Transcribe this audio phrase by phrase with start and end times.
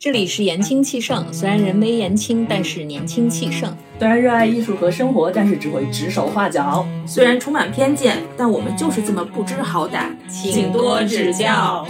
[0.00, 3.76] 这里是言轻气盛，虽然人微言轻，但是年轻气盛。
[3.98, 6.86] 虽然热爱艺术和生活，但是只会指手画脚。
[7.06, 11.86] 虽然充满偏见，但我们就是这么不知好歹，请多指教。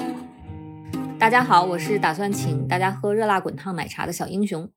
[1.20, 4.68] 大家好，我是打算请大家喝热辣滚烫奶茶的小英雄。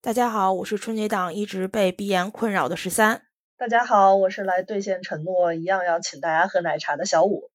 [0.00, 3.22] 大家好，我是春节档一直被鼻炎困扰的十三。
[3.56, 7.52] 大家好，我是来兑现承诺，一样要请大家喝奶茶的小五。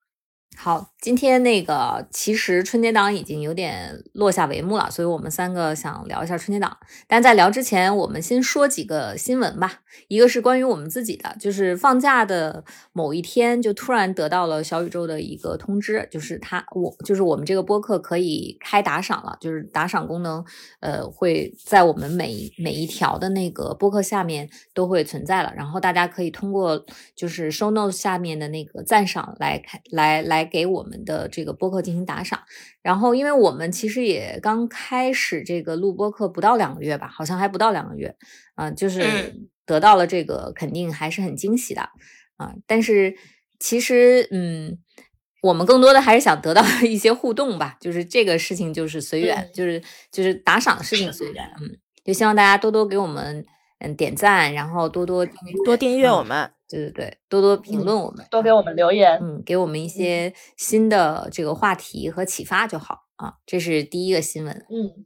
[0.56, 6.76] 好，今天那个其实春节档已经有点落下帷幕了，所以我们三个想聊一下春节档。
[7.08, 9.82] 但在聊之前，我们先说几个新闻吧。
[10.08, 20.44] 一个是关于我们自己的，就是放假的某一天，就突然得到了小宇宙的一个通知，就是他我就是我们这个播客可以开打赏了，就是打赏功能，
[20.80, 25.54] 呃，会在我们每每一条的那个播客下面都会存在了。
[25.56, 26.84] 然后大家可以通过
[27.16, 30.48] 就是 show note 下面的那个赞赏来开来来。
[30.48, 32.42] 给我们的这个播客进行打赏，
[32.82, 38.16] 然后因为我们其实也刚开始这个录播客不到两个月吧，好像还不到两个月，
[38.56, 41.82] 啊，就是得到了这个肯定还是很惊喜的
[42.38, 42.54] 啊。
[42.66, 43.16] 但是
[43.60, 44.78] 其实，嗯，
[45.44, 53.46] 我们更多的还是想得到 一些互动吧，就是这个事情就是随缘，就是就是打赏的事情随缘，嗯，就希望大家多多给我们
[53.80, 55.28] 嗯点赞，然后多多
[55.66, 56.52] 多订阅我们。
[56.70, 63.36] 对对对，多多评论我们，多给我们留言，嗯，给我们一些新的这个话题和启发就好啊。
[63.46, 65.06] 这是第一个新闻，嗯，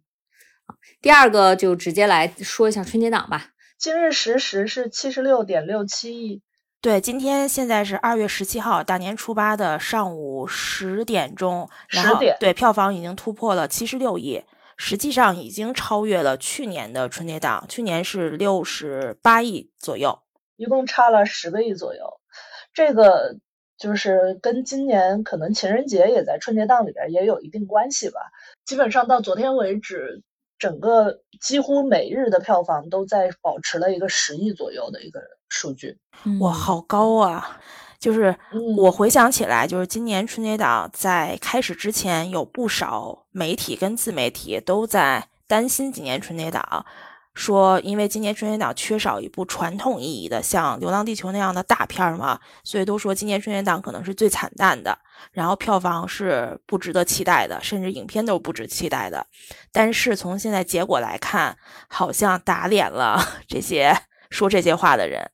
[1.01, 3.49] 第二个就直接来说一下春节档吧。
[3.77, 6.41] 今日实时是七十六点六七亿，
[6.81, 14.43] 对，今天现在是二月十七号，大年初八的上午十点钟，十点，对，票房已经突破了七十六亿，
[14.77, 20.19] 实际上已经超越了去年的春节档，去年是六十八亿左右。
[20.61, 22.19] 一共差了十个亿左右，
[22.71, 23.35] 这个
[23.79, 28.19] 就是跟今年可能情人节也在春节档里边也有一定关系吧。
[28.63, 30.21] 基本上到昨天为止，
[30.59, 35.97] 整个几乎每日的票房都在保持了一个十亿左右的一个数据。
[36.39, 37.59] 哇，好高啊！
[37.97, 38.35] 就是
[38.77, 46.85] 我回想起来，就是今年春节档在开始之前，有不少媒体跟自媒体都在担心今年春节档。
[47.33, 54.97] 说，因为今年春节档缺少一部传统意义的像《流浪地球》那样的大片嘛，所以都说今年春节档可能是最惨淡的，
[55.31, 59.25] 然后票房是不值得期待的，甚至影片都不值期待的。
[59.71, 63.95] 但是从现在结果来看，好像打脸了 这些
[64.29, 65.31] 说这些话的人。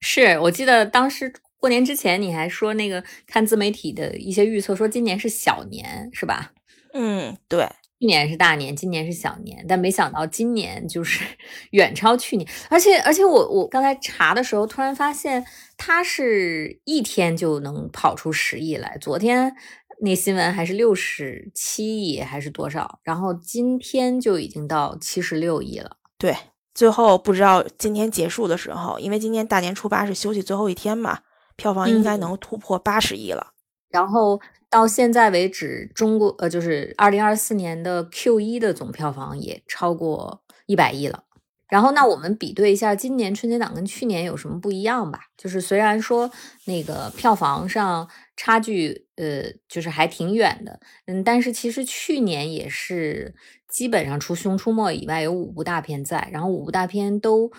[0.00, 6.52] 是我记得当时过年之前你还说那个看自媒体的一些预测，说今年是小年，是吧？
[6.94, 7.68] 嗯，对。
[8.00, 11.24] 去年是大年，今年是小年，但没想到今年就是
[11.72, 15.44] 远超去年，而且而且我我刚才查的时候，突然发现
[15.76, 19.52] 它是一天就能跑出十亿来，昨天
[20.00, 25.96] 那新闻还是六十七亿还是多少，然后今天就已经到七十六亿了。
[26.16, 26.36] 对，
[26.72, 31.18] 最后不知道今天结束的时候，因为今天大年初八是休息最后一天嘛，
[31.56, 33.54] 票房应该能突破八十亿了，
[33.90, 34.40] 然后。
[34.70, 41.24] 到现在为止，中国呃，就是二零二四年的 Q 一的总票房也超过一百亿了。
[41.70, 45.20] 然后，那我们比对一下今年春节档跟去年有什么不一样吧？
[45.38, 46.30] 就是虽然说
[46.66, 48.06] 那个票房上
[48.36, 53.34] 差距呃，就是还挺远的，嗯，但是其实去年也是
[53.68, 57.50] 基本上除《熊出没》以外有五部大片在，然后五部大片都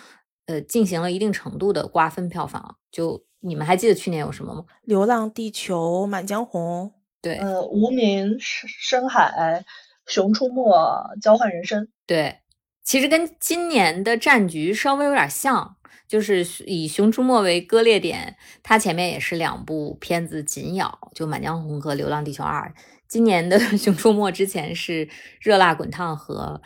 [0.46, 2.76] 呃进行了一定程度的瓜分票房。
[2.92, 4.64] 就你们还记得去年有什么吗？
[4.82, 6.92] 《流浪地球》《满江红》。
[7.22, 9.62] 对，呃，无名、深深海、
[10.06, 10.64] 熊出没、
[11.20, 12.38] 交换人生，对，
[12.82, 15.76] 其实跟今年的战局稍微有点像，
[16.08, 22.72] 就是以熊出没为割裂点，它前面也是两部片子紧咬，就满江红和流浪地球二。
[23.06, 25.06] 今年的 熊出没之前是
[25.42, 26.62] 热辣滚烫和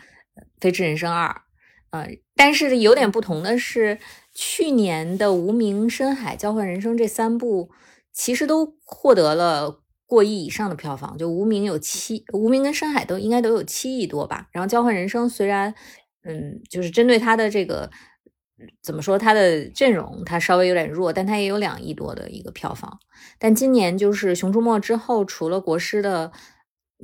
[0.61, 1.41] 飞驰人生二，
[1.89, 3.99] 呃，但是有点不同的是，
[4.35, 7.71] 去年的无名、深海、交换人生这三部
[8.13, 9.81] 其实都获得了。
[10.07, 14.47] 过亿以上的票房，就无名有七，无名跟深海都应该都有七亿多吧。
[14.51, 15.73] 然后交换人生虽然，
[16.21, 17.89] 嗯，就是针对他的这个
[18.83, 22.99] 怎么说，他的阵容他稍微有点弱，但他也有两亿多的一个票房。
[23.39, 26.31] 但今年就是熊出没之后，除了国师的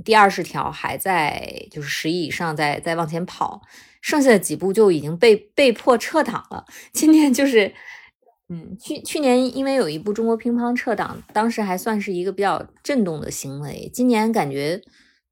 [0.05, 3.61] 第二十条还在就是十亿以上，在在往前跑，
[4.01, 6.65] 剩下的几部就已经被被迫撤档了。
[6.91, 7.73] 今年就是。
[8.53, 13.89] 嗯，去去年因为有一部中国乒乓撤档，当时还算是一个比较震动的行为。
[13.93, 14.77] 今年感觉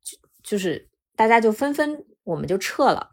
[0.02, 0.88] 就就是
[1.18, 3.10] 大家就纷纷我们就撤了。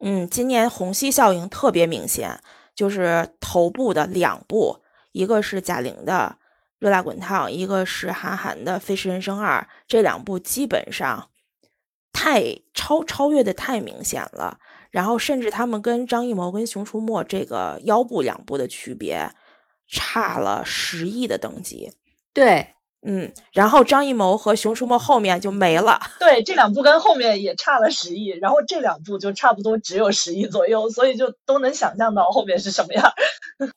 [0.00, 2.40] 嗯，今年虹吸效应特别明显，
[2.74, 4.80] 就是头部的两部，
[5.12, 6.38] 一个是贾玲的
[6.80, 11.30] 《热辣滚烫》，一个是韩寒的《飞驰人生二》，这两部基本上
[12.12, 14.58] 太超超越的太明显了。
[14.90, 19.30] 然后甚至他们跟张艺谋跟《熊出没》这个腰部两部的区别
[19.88, 21.92] 差了十亿的等级。
[22.32, 22.74] 对，
[23.06, 26.00] 嗯，然后张艺谋和《熊出没》后面就没了。
[26.18, 33.12] 对，这两部跟后面也差了十亿，然后这两部就差不多只有十亿左右，所以就都能想象到后面是什么样。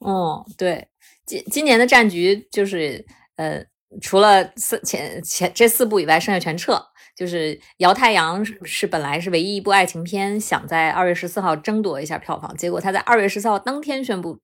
[0.05, 0.87] 嗯， 对，
[1.25, 3.05] 今今年的战局就是
[3.35, 3.63] 呃，
[4.01, 6.79] 除了四前前这四部以外，剩下全撤。
[7.15, 14.39] 就是《摇太阳》是本来是唯一一部爱情片，想在二月十四号争夺一下票房，结果他在二月十四号当天宣布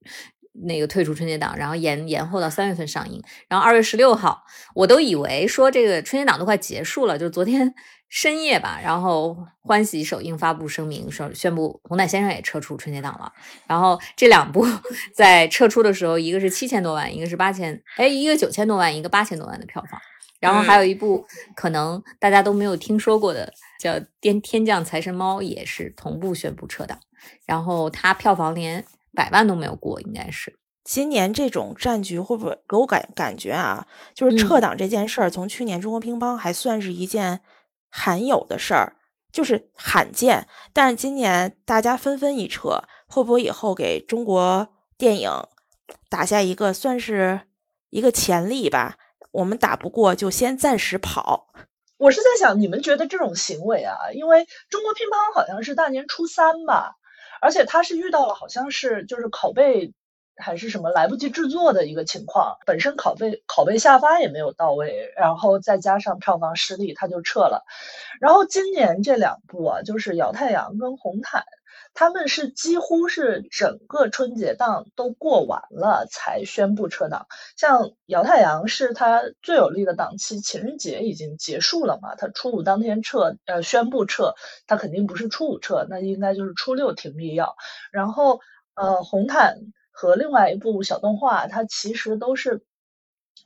[0.63, 3.21] 那个退出春节档，然后延延后到三月份上映。
[3.47, 4.43] 然后二月十六号，
[4.75, 7.73] 我都以为说这个春节档都快结束了，就昨天
[8.09, 13.31] 深夜吧，然后欢喜首映发布声明，说宣布《红毯先生》也撤出春节档了。
[13.67, 14.65] 然后这两部
[15.13, 19.99] 在撤出的时候，一个是七千多万，一个是八千，哎，一个九千多万，一个八千多万的票房。
[20.39, 21.25] 然后还有一部
[21.55, 23.91] 可能大家都没有听说过的，叫
[24.21, 26.99] 《天天降财神猫》，也是同步宣布撤档。
[27.45, 30.57] 然后它票房连百万都没有过，应该是。
[30.85, 33.85] 今年这种战局会不会给我感感觉啊？
[34.15, 37.41] 就是撤档这件事儿，从去年中国乒乓还算是一件
[37.89, 38.95] 罕有的事儿，
[39.31, 40.47] 就是罕见。
[40.73, 45.29] 但是今年大家纷纷一撤，会不会以后给中国电影
[46.09, 47.41] 打下一个算是
[47.89, 48.95] 一个潜力吧？
[49.31, 51.47] 我们打不过，就先暂时跑。
[51.97, 56.95] 我是在想，你们觉得这种行为啊，因为中国乒乓好像是大年初三吧，
[57.41, 59.93] 而且他是遇到了好像是就是拷贝
[60.37, 67.65] 还是什么来不及制作的一个情况，本身拷贝拷贝下发也没有到位，然后再加上票房失利，他就撤了。
[68.21, 71.41] 然后今年这两部啊，就是《摇太阳》跟《红毯》。
[71.99, 84.35] 他们是几乎是整个春节档都过完了才宣布撤档，像《姚太阳》是他最有利的档期，情人节已经结束了嘛，他初五当天撤，呃，宣布撤，
[84.65, 87.57] 他肯定不是初五撤，那应该就是初六停立要。
[87.91, 88.39] 然后，
[88.75, 89.57] 呃，红毯
[89.91, 92.63] 和另外一部小动画，它其实都是。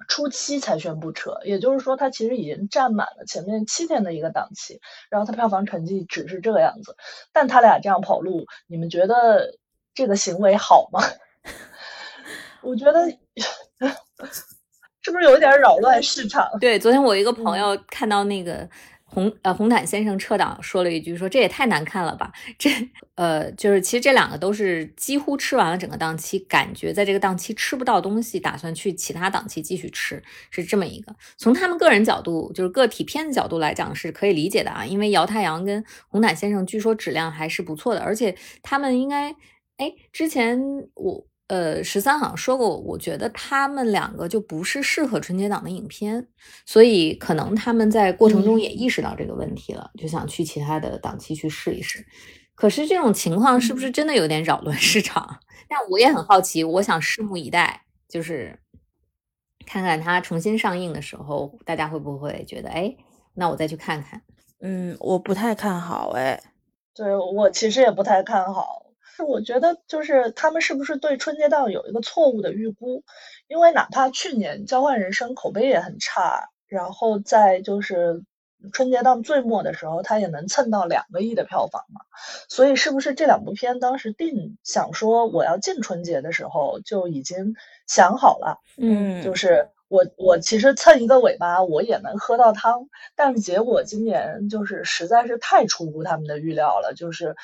[0.08, 4.80] 初七才宣布撤，也就是说，它其实已经占满了前面七天的一个档期，
[5.10, 6.96] 然后它票房成绩只是这个样子。
[7.32, 9.58] 但他俩这样跑路，你们觉得
[9.94, 11.02] 这个行为好吗？
[12.62, 13.10] 我觉得
[15.02, 16.50] 是不是有点扰乱市场？
[16.60, 18.70] 对，昨天我一个朋友看到那个。
[19.14, 22.32] 红呃红毯先生撤档说了一句，说这也太难看了吧！
[22.58, 22.70] 这
[23.16, 31.16] 呃就是其实这两个都是几乎吃完了整个档期，感觉在这个档期吃不到东西，打算去其他档期继续吃，是这么一个。
[31.38, 39.32] 从他们个人角度，就是个体片的角度来讲是可以理解的啊，因为姚太阳跟红毯先生据说质量还是不错的，而且他们应该
[39.78, 40.60] 哎之前
[40.96, 41.26] 我。
[41.54, 46.28] 呃，十三好像说过，我觉得他们两个就不是适合春节档的影片，
[46.66, 52.04] 所以可能他们在过程中也意识到这个问题了，就想去其他的档期去试一试。
[52.56, 55.42] 可是这种情况是不是真的有点扰乱市场？
[55.70, 58.58] 但我也很好奇，我想拭目以待，就是
[59.64, 62.96] 看看它重新上映的时候，大家会不会觉得，哎，
[63.36, 64.20] 那我再去看看。
[64.62, 66.42] 嗯，我不太看好，哎，
[66.96, 68.83] 对我其实也不太看好。
[69.16, 73.04] 是我觉得，就是他们是不是对春节档有一个错误的预估？
[73.48, 78.24] 因为哪怕去年《交换人生》口碑也很差，然后在就是
[78.72, 82.02] 春节档最末的时候，它也能蹭到两个亿的票房嘛。
[82.50, 87.54] 所以，是不是这两部片当时定想说我要进春节的时候就已经
[87.86, 88.58] 想好了？
[88.78, 92.88] 嗯，就是我我其实蹭一个尾巴，我也能喝到汤。
[93.16, 97.36] 但是结果今年就是实在是太出乎他们的预料了，就是。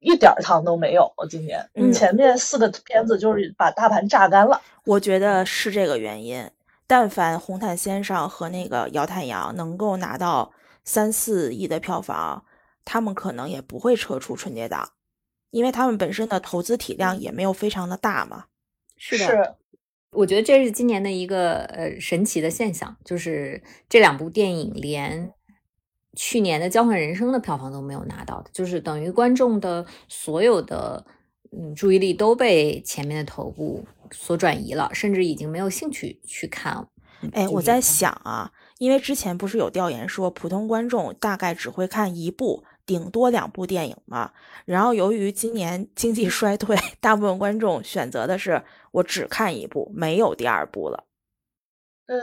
[0.00, 4.60] 一点糖都没有，今年前面四个片子就是把大盘榨干了。
[4.84, 6.48] 我觉得是这个原因。
[6.86, 10.52] 但凡《红毯先生》和那个《姚太阳》能够拿到
[10.84, 12.44] 三四亿的票房，
[12.84, 14.92] 他们可能也不会撤出春节档，
[15.50, 18.44] 因为他们本身的投资体量也没有非常的大嘛。
[18.96, 19.58] 是的，
[20.12, 25.34] 我觉得这是今年的一个呃神奇的现象，就是这两部电影连。
[26.16, 31.04] 去年的《交换人生》的票房都没有拿到的，就是等于观众的所有的
[31.52, 36.88] 嗯注意力都被前面的头部所转移了，甚至已经没有兴趣去看。
[37.32, 44.30] 哎，我在想啊，因为之前不是有调研说，普通观众大概只会看一部，顶多两部电影嘛。
[44.64, 48.62] 然后由于今年经济 衰退，大部分观众选择的是
[48.92, 51.07] 我只看一部，没有第二部了。
[52.08, 52.18] 呃，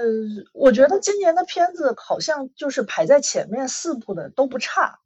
[0.51, 4.97] 我觉得今年的片子好像就是排在前面四部的都不差，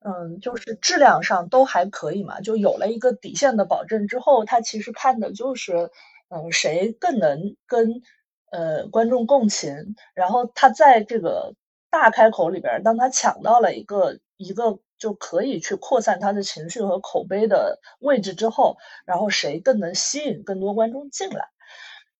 [0.00, 2.40] 嗯，就是质量上都还可以嘛。
[2.40, 5.92] 就有了一个底线的保证之后，他其实看的就是，
[6.28, 8.02] 嗯，谁更能跟
[8.50, 9.94] 呃观众共情。
[10.14, 11.54] 然后他在这个
[11.88, 21.46] 大开口里边，当他抢到了一个一个就可以去扩散他的情绪和口碑的位置之后，然后谁更能吸引更多观众进来？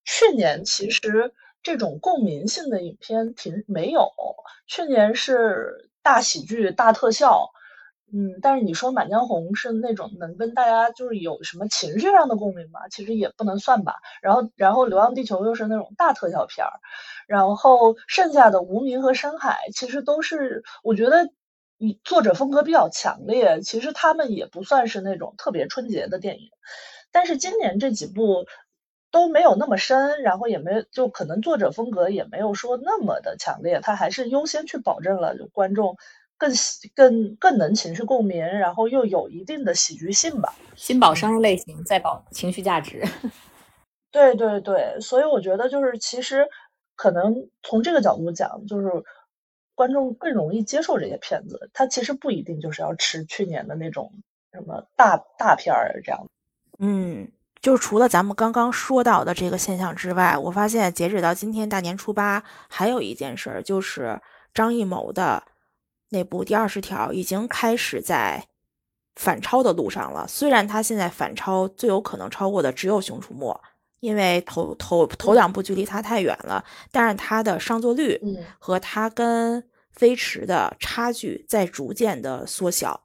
[0.05, 1.33] 去年其实
[1.65, 4.13] 这种共鸣性的影片挺没有，
[4.69, 7.51] 去年是大喜剧、大特效。
[8.13, 12.79] 嗯，但是你说《满江红》是那种能跟大家就是有什么情绪上的共鸣吗？
[12.89, 13.97] 其实也不能算吧。
[14.23, 16.79] 然后，然后《流浪地球》又是那种大特效片儿，
[17.27, 21.29] 然后剩下的《无名》和《深海》其实都是我觉得，
[21.77, 26.51] 你作者风格比较强烈，其实他们也不算是那种特别春节的电影。
[27.11, 28.47] 但是今年这几部
[29.15, 35.97] 都没有那么深，然后也没就可能作者风格也没有说那么的强烈，他还是优先去保证了就观众。
[36.37, 36.51] 更
[36.97, 40.53] 更更能情绪共鸣，然后又有一定的喜剧性吧。
[40.75, 43.05] 先保商业类型，再保情绪价值。
[44.11, 46.47] 对对对，所以我觉得就是其实
[46.97, 48.91] 可能从这个角度讲，就是
[49.77, 51.71] 观众更容易接受这些片子。
[51.73, 54.13] 他其实不一定就是要吃去年的那种
[54.53, 56.27] 什么大大片儿这样。
[56.81, 57.29] 嗯，
[57.65, 64.21] 就是除了咱们刚刚说到的这个现象之外，我发现截止到今天大年初八，还有一件事儿，就是
[64.53, 65.43] 张艺谋的。
[66.11, 68.47] 那部第二十条已经开始在
[69.17, 70.29] 反超的路上了。
[70.29, 73.51] 虽然他现在反超最有可能超过的只有《熊出没》，
[74.01, 78.21] 因为头头头两部距离他太远了，但是他的上座率
[78.59, 83.05] 和他跟飞驰的差距在逐渐的缩小。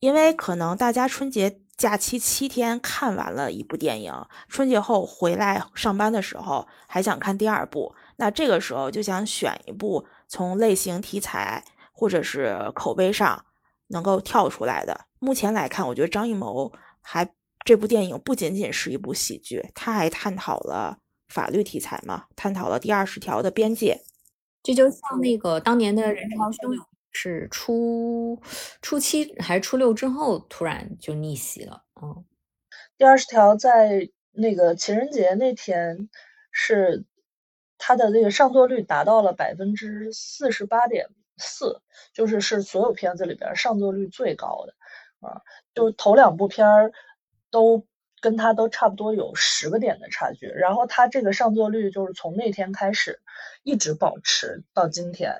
[0.00, 4.12] 因为可能大家春节假期七天看完了一部电影，
[4.48, 11.64] 春节后回来上班的时候还想看第二部，那这个时候就想选一部从类型题材。
[11.96, 13.44] 或者是口碑上
[13.86, 15.06] 能够跳出来的。
[15.20, 17.32] 目前来看，我觉得张艺谋还
[17.64, 24.02] 这部电影不仅仅是一部喜剧，他还探讨了法律题材嘛，探讨了第二十条的边界。
[24.60, 26.84] 这就像那个当年的人潮汹涌，
[27.14, 28.42] 是初
[28.82, 31.84] 初七还是初六之后突然就逆袭了。
[32.02, 32.24] 嗯，
[32.98, 36.10] 第二十条在那个情人节那天
[36.50, 37.04] 是
[37.78, 41.08] 它的那个上座率达到了百分之四十八点。
[41.36, 44.74] 四就是是所有片子里边上座率最高的
[45.18, 45.42] 啊，
[45.74, 46.92] 就是头两部片儿
[47.50, 47.84] 都
[48.20, 53.20] 跟它都差不多有十个点的差距，然后它这个上座率就是从那天开始
[53.64, 55.34] 一直保持到今天，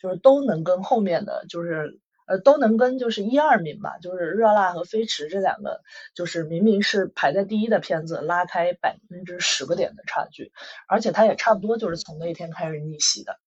[0.00, 5.80] 就是都能跟后面的就是呃都能跟就是一二名吧，就是热辣和飞驰这两个
[6.14, 10.52] 就是明明是排在第一的片子拉开百分之十个点的差距，
[10.86, 13.38] 而且它也差不多就是从那天开始逆袭的。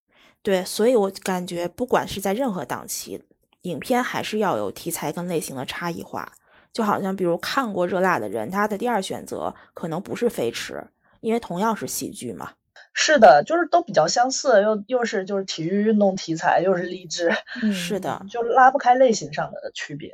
[0.44, 3.24] 对，所以我感觉不管是在任何档期，
[3.62, 6.34] 影片还是要有题材跟类型的差异化。
[6.74, 10.76] 就好像比如看过《热辣》的人，他的第二选择可能不是《飞驰》，
[11.20, 12.54] 因为同样是喜剧嘛。
[12.94, 17.32] 是的，就是都比较相似，又又是就是体育运动题材，又是励志。
[17.62, 20.12] 嗯，是的，就拉不开类型上的区别。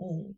[0.00, 0.34] 嗯，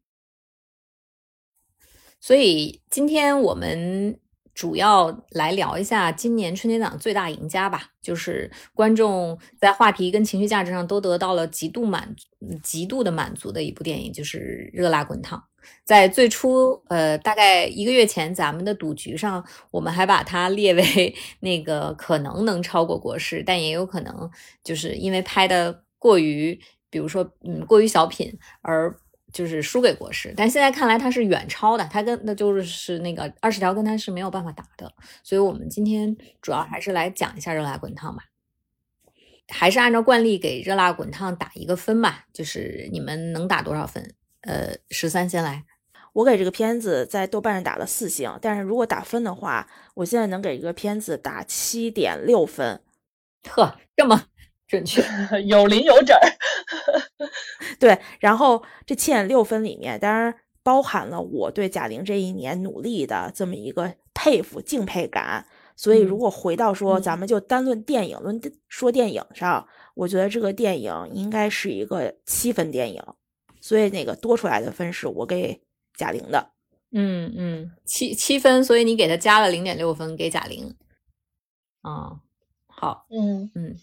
[2.20, 4.18] 所以今天我们。
[4.54, 12.12] 主要来聊一下今年春节档最大赢家吧，就是观众在话题跟情绪价值上都得到了极度满、
[12.60, 15.38] 极度的满足的一部电影，就是《热辣滚烫》。
[15.84, 24.30] 在最初，呃，大概一个月前，咱们的赌局上，我们还把它列为那个可能能超过国师，但也有可能
[24.62, 26.58] 就是因为拍的过于，
[26.90, 28.94] 比如说，嗯，过于小品而。
[29.30, 34.90] 就是输给国师，但现在看来他是远超的，他跟那就是那个二十条跟他是没有办法打的，
[35.22, 38.22] 所以我们今天主要还是来讲一下热辣滚烫吧，
[39.48, 44.14] 还是按照惯例给热辣滚烫打一个分吧，就是你们能打多少分？
[44.42, 45.64] 呃，十三先来，
[46.12, 52.80] 我给这个片子在豆瓣上打了四星，但是如果打分的话，我现在能给这个片子打七点六分，
[53.50, 54.24] 呵，这么。
[54.68, 55.02] 准确，
[55.46, 56.14] 有零有整。
[57.80, 65.46] 对，然后这七点六分里面，当然包含了我对贾玲这一年努力的这么一个佩服、敬佩感。
[65.74, 73.02] 所以，如果回到说，咱们就单论电影，论说电影上，我觉得这个电影应该是一个七分电影。
[73.68, 75.60] 所以，那个多出来的分是我给
[75.94, 76.52] 贾玲的。
[76.90, 80.74] 嗯嗯，七七分，所以你给他加了零点六分给贾玲。
[81.82, 82.18] 啊，
[82.66, 83.76] 好，嗯嗯。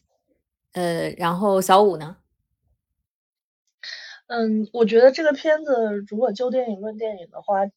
[0.72, 2.18] 呃，然后小五呢？
[4.26, 7.68] 嗯，我觉得这个片子如果就电影论电影的话，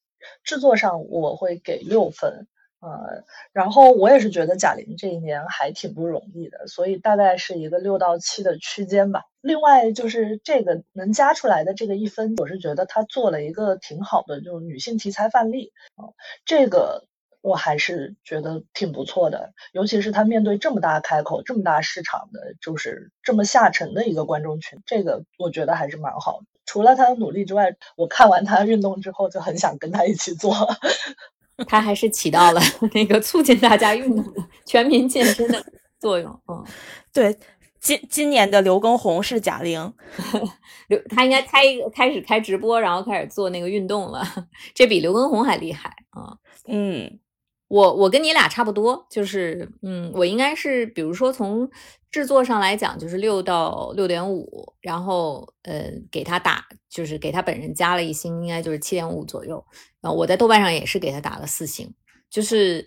[0.43, 2.47] 制作上我会给六分。
[2.81, 9.25] 呃，然后我也是觉得贾玲这一年还挺不容易的，所以大概是一个六到七的区间吧。
[9.41, 17.07] 另外就是这个能加出来的这个一分，我是觉得她做了一个挺好的，就是女性题材范例啊，这个。
[17.41, 19.53] 我还是觉得挺不错的。
[19.73, 26.47] 尤其是他面对这么大开口、这么大市场的，就是这么下沉的一个观众群，这个我觉得还是蛮好的。
[26.67, 30.53] 除了他的努力之外，我看完他运动之后就很想跟他一起做。
[31.67, 32.61] 他还是起到了
[32.95, 35.65] 那个促进大家运动的 全民健身的
[35.99, 36.31] 作用。
[36.47, 36.65] 嗯，
[37.13, 37.37] 对，
[37.81, 39.93] 今今年的刘畊宏是贾玲，
[40.89, 44.23] 刘他应该开开始开直播，然后开始做那个运动了，
[44.75, 46.39] 这比刘畊宏还厉害啊。
[46.67, 47.19] 嗯。
[47.71, 51.69] 我我跟你俩差不多，就是嗯，我应该是比如说从
[52.11, 59.63] 制作上来讲，就是六到六点五，然后呃给他打，就是给他本人加了一星，应该就是七点五左右。
[60.01, 61.93] 啊我在豆瓣上也是给他打了四星，
[62.31, 62.87] 就是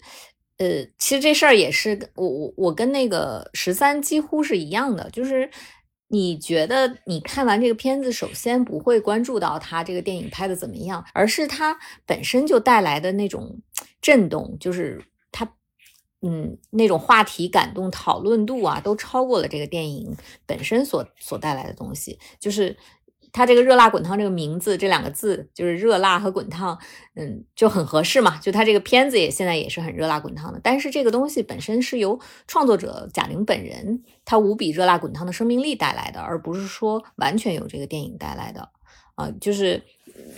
[0.58, 5.50] 呃，其实这事儿也是我我我跟那个十三几乎是一样的，就是
[6.08, 13.62] 你觉得你看完这个片子，首先不会关注到他这个电影拍的怎么样，而是他本身就带来的那种。
[14.02, 15.00] 震动就是
[15.32, 15.48] 它，
[16.24, 20.16] 嗯，那种话题感动、讨论度啊，都超过了这个电影
[20.48, 22.18] 本身所所带来的东西。
[22.40, 22.76] 就是
[23.32, 26.78] 它这个“热辣滚烫”这个名字，这两个字就是热辣和滚烫，
[27.16, 28.38] 嗯，就很合适嘛。
[28.38, 30.60] 就它这个片子也现在也是很热辣滚烫的。
[30.64, 38.70] 但是这个东西本身是由创作者贾玲本人他无比热辣滚烫的生命力带来的，而不是说完全由这个电影带来的。
[39.16, 39.82] 啊，就是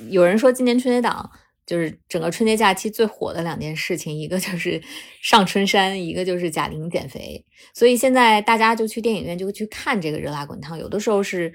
[0.10, 1.32] 有人说今年春节档。
[1.66, 4.84] 就是整个春节假期最火的两件事情，一个就是
[5.22, 7.46] 上春山，一个就是贾玲减肥。
[7.74, 10.78] 所以现在大家就去电影院就去看这个热辣滚烫。
[10.78, 11.54] 有的时候是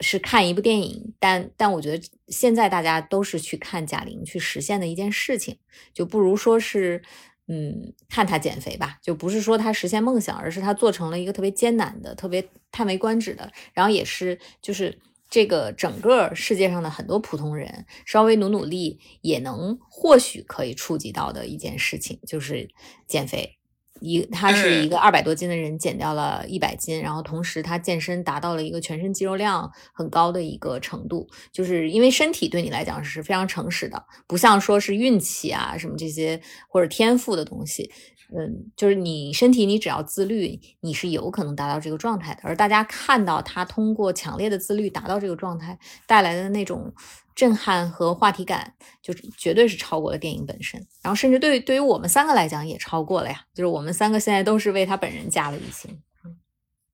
[0.00, 5.58] 是看一部电影，但但我觉得现在大家都是去看贾玲去实现的一件事情，
[5.92, 7.02] 就不如说是
[7.46, 14.98] 嗯看她减肥吧，就不是说她实现梦想，而是她做成了一个特别艰难的、特别叹为观止的，然后也是就是。
[15.30, 22.70] 这个整个世界上的很多普通人稍微努努力，也能或许可以触及到的一件事情，就是
[23.06, 23.57] 减肥。
[24.00, 31.28] 一，他是一个二百多斤的人，减掉了一百斤，然后同时他健身达到了一个全身肌肉量很高的一个程度。
[31.52, 37.90] 就是因为身体对你来讲是非常诚实的，不像说是运气啊什么这些或者天赋的东西。
[38.36, 42.40] 嗯，就是你身体，你只要自律，你是有可能达到这个状态的。
[42.42, 46.92] 而大家看到他通过强烈的自律达到这个状态带来的那种
[47.34, 50.78] 震撼和话题感，就是绝对是超过了电影本身。
[51.02, 53.44] 然后甚至对对于我们三个来讲也超过了呀。
[53.54, 56.00] 就是我们三个现在都是为他本人加了一星。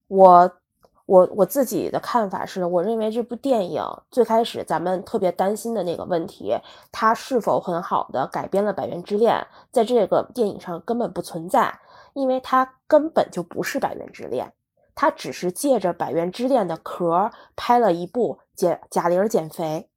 [0.08, 0.60] 我。
[1.06, 6.56] 我我自己的看法是，我认为这部电影最开始咱们特别担心的那个问题，
[6.90, 9.34] 它是否很好的改编了《百元之恋》，
[9.70, 11.78] 在这个电影上根本不存在，
[12.14, 14.46] 因为它根本就不是《百元之恋》，
[14.94, 19.90] 它只是借着《百元之恋》的壳拍了一部减贾玲减肥。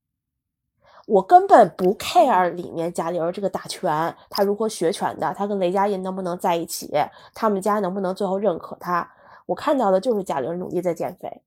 [1.06, 6.92] 我根本不 care 里面贾玲这个打拳，她如何学拳的，她跟雷佳音能不能在一起，
[7.34, 9.10] 他们家能不能最后认可她。
[9.48, 11.42] 我看到的就是贾玲努力在减肥，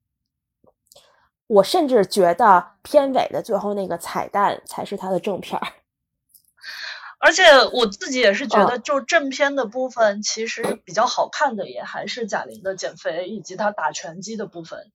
[1.47, 5.67] 我甚至觉得片尾的最后那个彩蛋才是她的正片儿。
[7.23, 7.43] 而且
[7.75, 14.91] 我自己也是觉得，就正片的部分，其实比较好看的也还是贾玲的减肥以及她打拳击的部分。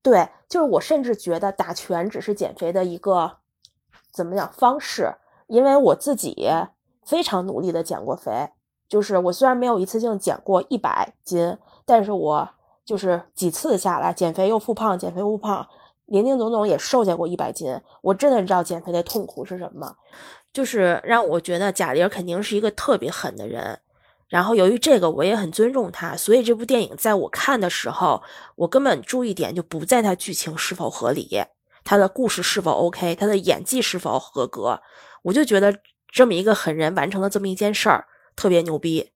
[0.00, 3.38] 对，就是我甚至觉得打拳只是减肥的一个
[4.10, 5.14] 怎么讲方式，
[5.48, 6.48] 因为我自己
[7.04, 8.48] 非常努力的减过肥，
[8.88, 11.58] 就是我虽然没有一次性减过一百斤。
[11.86, 12.50] 但是我
[12.84, 15.66] 就是几次下来减肥又复胖，减肥复胖，
[16.04, 17.80] 林林总总也瘦下过一百斤。
[18.02, 19.96] 我真的知道减肥的痛苦是什么，
[20.52, 23.78] 就是让我觉得贾玲肯定是一个特别狠的人。
[24.28, 28.20] 然后由于这个，我也很尊重她，所以这部电影在我看的时候，
[28.56, 31.44] 我根本注意点就不在它剧情是否合理，
[31.84, 34.80] 它的故事是否 OK，他的演技是否合格。
[35.22, 39.12] 我就觉得这么一个狠人完成了这么一件事儿，特别牛逼。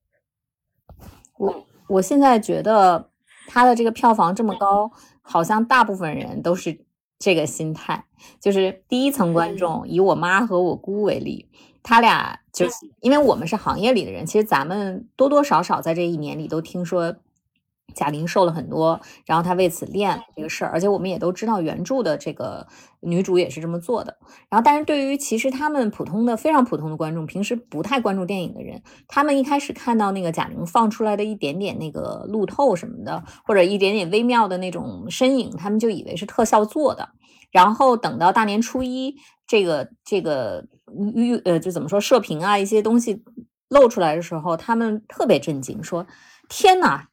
[1.37, 1.65] 我。
[1.91, 3.09] 我现在觉得
[3.47, 6.85] 他的这个票房这么高，好像大部分人都是
[7.19, 8.05] 这个心态。
[8.39, 11.49] 就是第一层观众，以我妈和我姑为例，
[11.83, 17.15] 他俩就是因为我们是行业里的人，其实咱们多多少少在这一年里都听说。
[17.95, 22.67] 贾玲瘦了很多，然后她为此练这个事儿，而且我们也都知道原著的这个
[23.01, 24.17] 女主也是这么做的。
[24.49, 37.09] 然后，但是对于其实他们普通的、非常普通的观众，平时不太关注电影的人，他们一开始看到那个贾玲放出来的一点点那个路透什么的，或者一点点微妙的那种身影，他们就以为是特效做的。
[37.51, 40.65] 然后等到大年初一，这个这个
[41.13, 43.23] 预呃，就怎么说射频啊一些东西
[43.67, 46.07] 露出来的时候，他们特别震惊，说
[46.47, 47.03] ：“天呐！”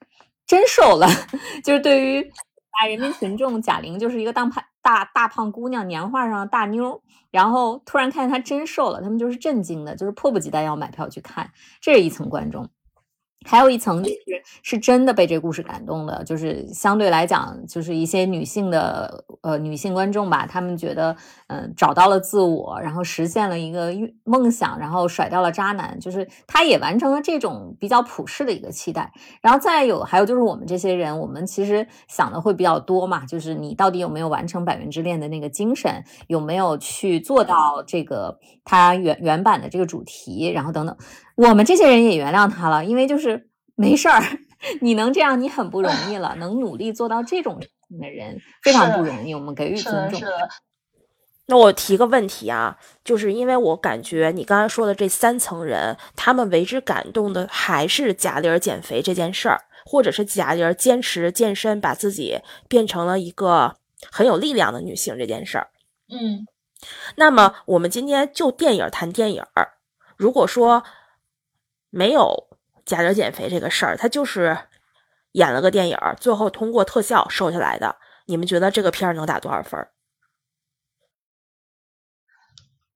[0.48, 1.06] 真瘦了，
[1.62, 2.22] 就是对于
[2.80, 12.68] 大人民群众，贾玲就是一个大胖大大胖姑娘年画上的大妞，然后突然看见她真瘦了，他们就是震惊的，就是迫不及待要买票去看，这是一层观众。
[13.46, 14.16] 还有一层就是
[14.62, 21.16] 是真的被这故事感动的，就是相对来讲，就是一些女性的呃女性观众吧，她们觉得
[21.48, 23.92] 嗯找到了自我，然后实现了一个
[24.24, 29.10] 梦想，然后甩掉了渣男，就是他也完成了这种比较普世的一个期待。
[29.40, 40.96] 然后再有还有就是我们这些人，我们其实想的会比较多嘛，就是你到底有没有完成《百元之恋》的那个精神，有没有去做到这个他原原版的这个主题，然后等等。
[41.36, 44.22] 我们这些人也原谅他了，因为就是没事儿，
[44.82, 46.34] 你能这样，你很不容易了。
[46.36, 50.20] 能努力做到这种的人非常不容易，我们给予尊重。
[51.48, 63.74] 那我提个问题啊，就是因为我感觉你刚才说的这三层人，他们为之感动的还是贾玲减肥这件事儿，或者是贾玲坚持健身，把自己变成了一个
[64.12, 65.68] 很有力量的女性这件事儿。
[66.08, 66.46] 嗯，
[67.16, 69.72] 那么我们今天就电影谈电影儿，
[70.16, 70.84] 如果说。
[71.90, 72.48] 没有
[72.84, 74.58] 贾玲减肥这个事儿，她就是
[75.32, 77.96] 演了个电影，最后通过特效瘦下来的。
[78.26, 79.88] 你们觉得这个片儿能打多少分？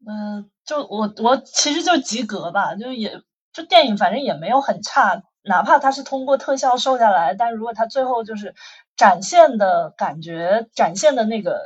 [0.06, 3.20] 嗯，就我我其实就及格吧，就也
[3.52, 8.54] 就电影反正也没有很差，哪怕它是通过特效瘦下来，但如果它最后就是
[8.96, 11.60] 展现的感觉，展现的那个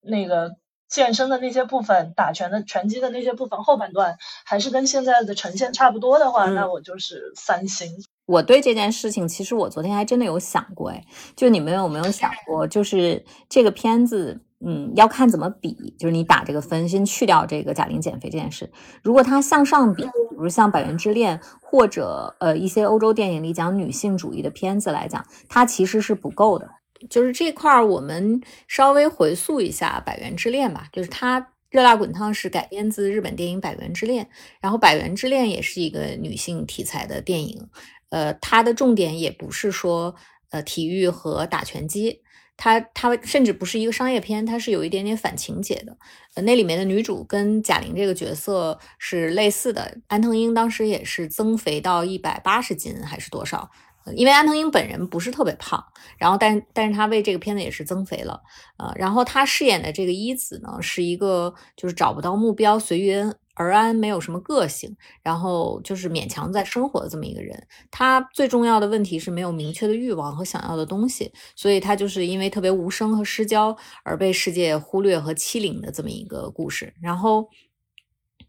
[0.00, 0.56] 那个。
[0.90, 7.88] 健身的那些部分，打拳的拳击的那些部分，后半段还是跟现在的呈现差不多的话，那我就是三星。
[8.26, 11.00] 我对这件事情，其实我昨天还真的有想过，哎，
[11.36, 18.70] 就你们有没有想过，就是这个片子，嗯，要看怎么比，就是你打这个分，先去掉这个贾玲减肥这件事，
[19.02, 26.68] 如果它向上比，比如像《百元之恋》或者呃一些欧洲电影里讲女性主义的片子来讲，它其实是不够的。
[27.08, 30.86] 就是这块儿，我们稍微回溯一下《百元之恋》吧。
[30.92, 34.22] 就是它《热辣滚烫》是改编自日本电影《百元之恋》，
[34.60, 37.66] 然后《百元之恋》也是一个女性题材的电影。
[38.10, 40.14] 呃，它的重点也不是说
[40.50, 42.20] 呃体育和打拳击，
[42.62, 45.96] 它它甚至不是一个商业片，它是有一点点反情节的。
[46.34, 53.70] 呃，那里面的女主跟贾玲这个角色是类似的，安藤英当时也是增肥到一百八十斤还是多少？
[54.14, 55.82] 因为安藤英本人不是特别胖，
[56.18, 58.42] 然后但但是她为这个片子也是增肥了，
[58.76, 63.14] 呃，然后她饰演的这个一子呢，是一个就是找不到目标、随遇
[63.60, 67.62] 而安、没有什么个性，然后就是勉强在生活的这么一个人。
[67.90, 76.94] 他最重要的问题是没有明确的欲望和想要的东西，所以他就是因为特别无声和失焦而被世界忽略和欺凌的这么一个故事。
[77.02, 77.46] 然后，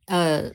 [0.05, 0.51] 呃。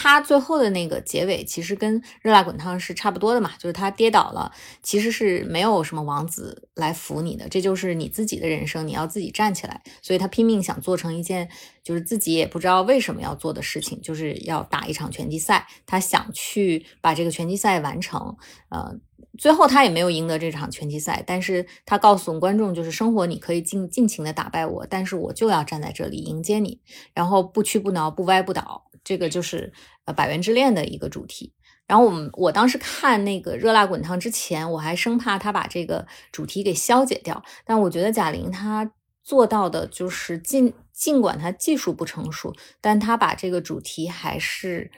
[0.00, 9.82] 他最后的那个结尾其实跟热辣滚烫是差不多的嘛，就是他跌倒了，其实是没有什么王子来扶你的，这就是你自己的人生，你要自己站起来。
[10.00, 11.48] 所以他拼命想做成一件
[11.82, 18.36] 就是自己也不知道为什么要做的事情，就是要打一场拳击赛，他想去把这个拳击赛完成。
[18.68, 18.94] 呃，
[19.38, 26.80] 最后他也没有赢得这场拳击赛，但是他告诉观众，就是生活你可以尽尽情的打败我，但是我就要站在这里迎接你，
[27.14, 28.84] 然后不屈不挠，不歪不倒。
[29.04, 29.72] 这个就是
[30.04, 31.54] 呃《百元之恋》的一个主题。
[31.86, 37.42] 然后我们我当时看那个《热辣滚烫》之前，我还生怕他把这个主题给消解掉。
[37.64, 38.90] 但我觉得贾玲她
[39.22, 44.90] 做到的就是尽尽管她技术不成熟，但她把这个主题还是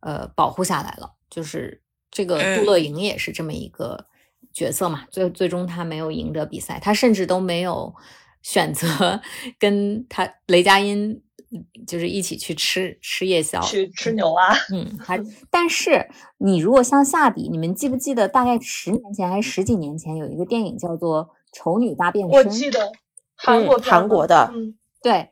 [0.00, 1.12] 呃保护下来了。
[1.28, 1.81] 就是
[2.12, 4.06] 这个杜乐莹也是这么一个
[4.52, 7.92] 角色嘛，最最终她没有赢得比赛，她甚至都没有
[8.42, 9.20] 选择
[9.58, 11.20] 跟她雷佳音。
[11.86, 14.54] 就是一起去吃吃夜宵，去吃牛蛙。
[14.72, 15.22] 嗯，还
[15.52, 22.42] 但是你如果向下比，你们记不记得大概十年前还是十几年前有一个电影叫做《丑女大变身》？
[22.46, 22.90] 我记得
[23.34, 25.28] 韩国韩国的，嗯，对，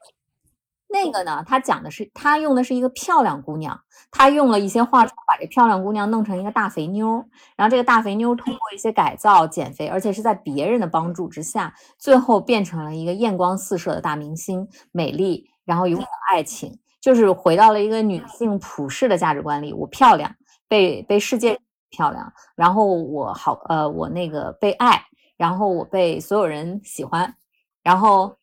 [0.92, 7.24] 那个呢，他讲的是他用的是一个漂亮姑娘，他用了一些化妆把这漂亮姑娘弄成一个大肥妞，
[7.56, 15.48] 然后这个大肥妞通过一些改造减肥，而且是在别人的帮助之下，最后变成了一个艳光四射的大明星，美丽。
[15.66, 19.72] 然后永远爱情，就是回到了一个女性普世的价值观里。
[19.72, 20.34] 我漂亮，
[20.66, 21.56] 被被世界
[21.90, 25.00] 漂亮，然后我好呃，我那个被爱，
[25.36, 27.32] 然后我被所有人喜欢，
[27.84, 28.36] 然后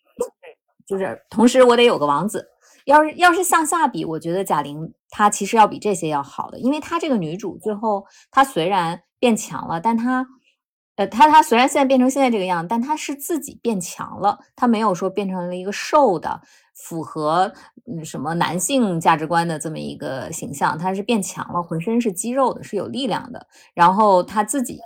[0.88, 2.48] 就是同时我得有个王子。
[2.86, 10.26] 要是要是向下比，我觉得贾玲她其实要比这些要好的，因为她这个女主最后她虽然变强了，但她
[10.96, 16.42] 呃她她虽然现在变成现在这个样，但她是自己变强了，她没有说变成了一个瘦的。
[16.80, 17.52] 符合
[17.88, 23.48] 嗯什么男性价值观的这么一个形象，她是变强了，浑身是肌肉的，是有力量的。
[23.74, 24.80] 然后她自己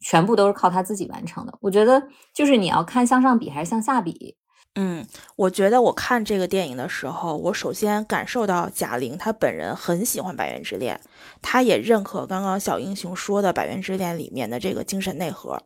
[0.00, 1.52] 全部都是靠她自己完成的。
[1.60, 4.34] 我觉得就是你要看向上比还是向下比，
[4.80, 11.00] 嗯，我觉得我看这个电影的时候，我首先感受到贾玲她本人很喜欢《百元之恋》，
[11.42, 15.64] 她也认可刚刚小英雄说的《百元之恋》里面的这个精神内核，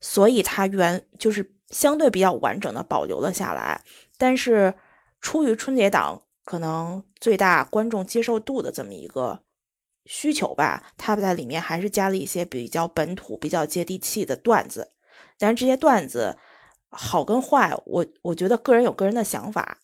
[0.00, 3.82] 所以她原就是相对比较完整的保留了下来。
[4.16, 4.74] 但是
[5.20, 9.40] 出于春节档可能最大观众接受度的这么一个
[10.04, 14.92] 需求吧，他在里面还是加了一些比较本土、比较接地气的段子，
[15.36, 16.38] 但是这些段子。
[16.90, 19.78] 好跟坏，我我觉得个人有个人的想法，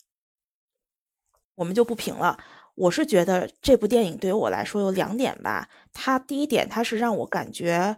[1.55, 2.37] 我们就不评了。
[2.75, 5.69] 我是觉得这部电影对于我来说有两点吧。
[5.93, 7.97] 它第一点，它是让我感觉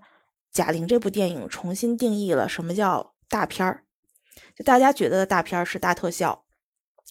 [0.51, 3.85] 贾玲这部电影重新定义了什么叫大片儿。
[4.55, 6.45] 就大家觉得的大片儿是大特效，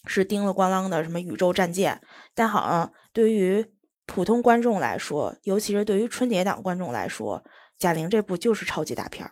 [0.05, 2.01] 是叮了咣啷的什么宇宙战舰，
[2.33, 3.65] 但好像对于
[4.05, 7.43] 普通观众来说，尤其是对于春节档观众来说，
[7.77, 9.31] 贾玲这部就是超级大片儿。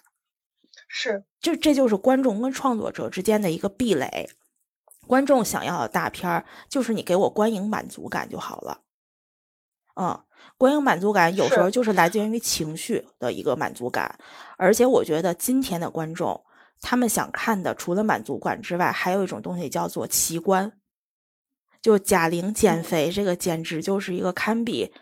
[0.98, 4.30] 是，这这就是观众跟创作者之间的一个壁垒。
[5.06, 8.80] 观众想要的大片儿，就是你给我观影满足感就好了。
[9.98, 10.24] 嗯，
[10.58, 14.18] 观影满足感有时候就是来自于情绪的一个满足感。
[14.56, 16.42] 而且我觉得今天的观众，
[16.80, 20.72] 他们想看的除了满足感之外，还有一种东西叫做奇观。
[21.82, 24.94] 就贾玲减肥，这个简直就是一个堪比。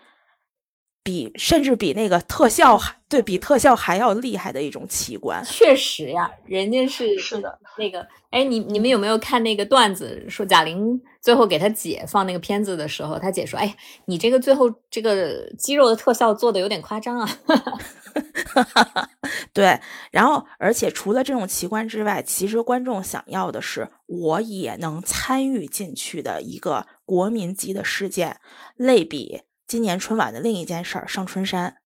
[1.04, 10.26] 比甚至比那个特效还对比特效还要厉害的一种奇观，确实呀，人家是是的那个，哎，你你们有没有看那个段子？
[10.30, 17.30] 说贾玲最后给她姐放那个片子的时候，她姐说：“哎，你这个最后这个肌肉的特效做的有点夸张啊。
[19.54, 19.80] ”对，
[20.12, 28.38] 然后而且除了这种奇观之外，其实观众想要的是我也能参与进去的一个国民级的事件
[28.78, 29.42] 类比。
[29.74, 31.78] 今年春晚的另一件事儿，上春山，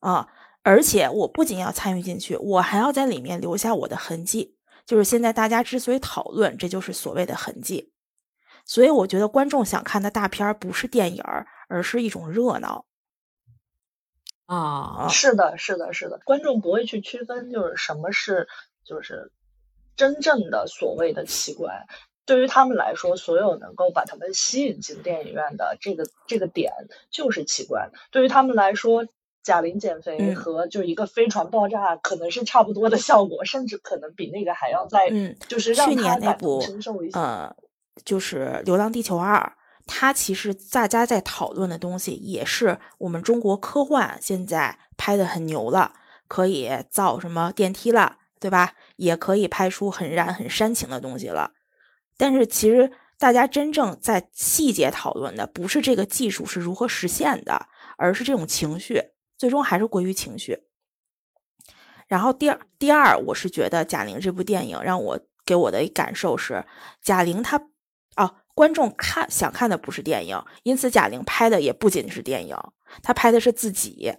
[0.00, 0.32] 啊！
[0.64, 4.58] 而且我不仅要参与进去，我还要在里面留下我的痕迹。
[4.84, 7.92] 就是现在大家之所以讨论，这就是所谓的痕迹。
[8.64, 12.84] 所以我觉得观众想看的大片儿不是电影儿，而是一种热闹。
[14.46, 18.48] 啊，是的，是的，是的，观众不会去区分，就是什么是
[18.84, 19.30] 就是
[19.94, 21.86] 真正的所谓的奇观。
[22.28, 26.70] 对于他们来说，所有能够把他们吸引进电影院的这个这个点
[27.10, 27.90] 就是奇观。
[28.10, 29.06] 对于他们来说，
[29.42, 37.18] 贾玲减肥和就一个飞船爆炸可能是差不多的效果，甚至可能比那个还要再嗯，就是让他感同身受一些。
[37.18, 37.56] 呃，
[38.04, 39.38] 就是《流浪地球二》，
[39.86, 45.94] 它其实大家在讨论的东西也是我们中国科幻现在拍的很牛了，
[46.28, 48.74] 可以造什么电梯了，对吧？
[48.96, 51.52] 也可以拍出很燃很煽情的东西了。
[52.18, 59.00] 但是其实大家真正在细节讨论的不是这个技术是如何实现的，而是这种情绪，
[59.38, 60.58] 最终还是归于情绪。
[62.06, 66.64] 然后第二，第二，我是觉得贾玲这部电影让我给我的感受是，
[67.02, 67.68] 贾玲她
[68.16, 72.56] 哦，观众看想看的不是电影，因此贾玲拍的也不仅是电影，
[73.02, 74.14] 她拍的是自己，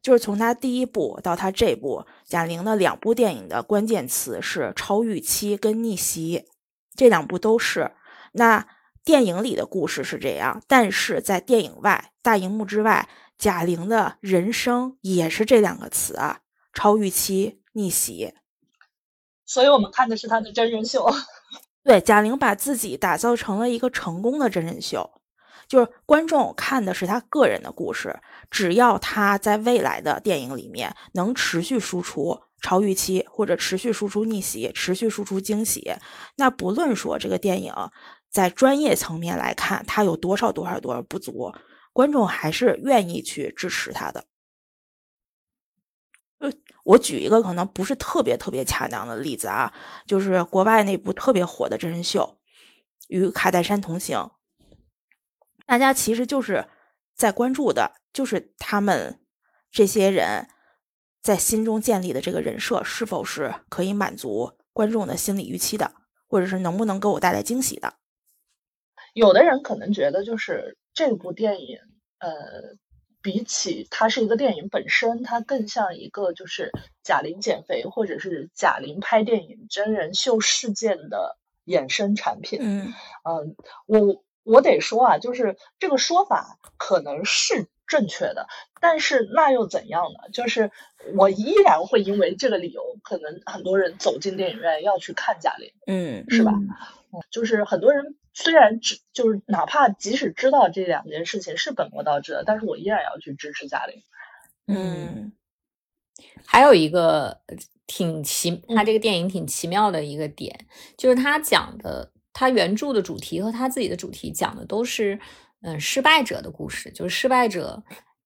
[0.00, 6.46] 就是从她第一部到她这部，贾玲的两部电影的关键词是超预期跟逆袭。
[6.96, 7.92] 这两部都是，
[8.32, 8.66] 那
[9.04, 16.40] 电影里的故事是这样，但是在电影外、大荧幕之外，贾玲的人生也是这两个词啊，
[16.72, 18.34] 超预期、逆袭。
[19.44, 21.06] 所以我们看的是她的真人秀。
[21.84, 25.20] 对，贾玲把自己打造成了一个成功的真人秀，
[25.68, 32.43] 就是观众看的是她个人的故事，只要她在未来的电影里面能持续输出。
[32.64, 35.92] 超预期，或者持续输出逆袭，持续输出惊喜。
[36.36, 37.74] 那不论说这个电影
[38.30, 41.52] 在专业层面来看，它有多少多少多少不足，
[41.92, 44.24] 观众还是愿意去支持它的。
[46.38, 46.50] 呃，
[46.84, 49.70] 我举一个可能不是特别特别恰当的例子啊，
[50.06, 52.38] 就是国外那部特别火的真人秀
[53.08, 54.18] 《与卡戴珊同行》，
[55.66, 56.66] 大家其实就是
[57.14, 59.20] 在关注的，就是他们
[59.70, 60.48] 这些人。
[61.24, 65.90] 在心中建立的这个人设是否是可以满足观众的心理预期的，
[66.28, 67.94] 或者是能不能给我带来惊喜的？
[69.14, 71.78] 有的人可能觉得，就是这部电影，
[72.18, 72.76] 呃，
[73.22, 76.70] 比起它是一个电影本身，它更像一个就是
[77.02, 82.58] 贾玲减肥，或者是贾玲拍电影真人秀事件的衍生产品。
[82.60, 82.92] 嗯
[83.24, 83.56] 嗯，
[83.86, 87.66] 我我得说啊，就是这个说法可能是。
[87.86, 88.46] 正确的，
[88.80, 90.30] 但是那又怎样呢？
[90.32, 90.70] 就是
[91.16, 96.52] 我依然会因为这个理由，可能很多人走进电影院要去看贾玲，嗯，是吧？
[97.30, 104.02] 就是很多人虽然只就是哪怕即使知道这两件事情是本末倒置的，但是我依然要去支持贾玲。
[104.66, 105.32] 嗯，
[106.44, 107.38] 还有一个
[107.86, 110.66] 挺奇，他这个电影挺奇妙的一个点，
[110.96, 115.20] 就是他讲的，他原著的主题和他自己的主题讲的都是，
[115.64, 117.82] 嗯，失败者的故事，就是失败者。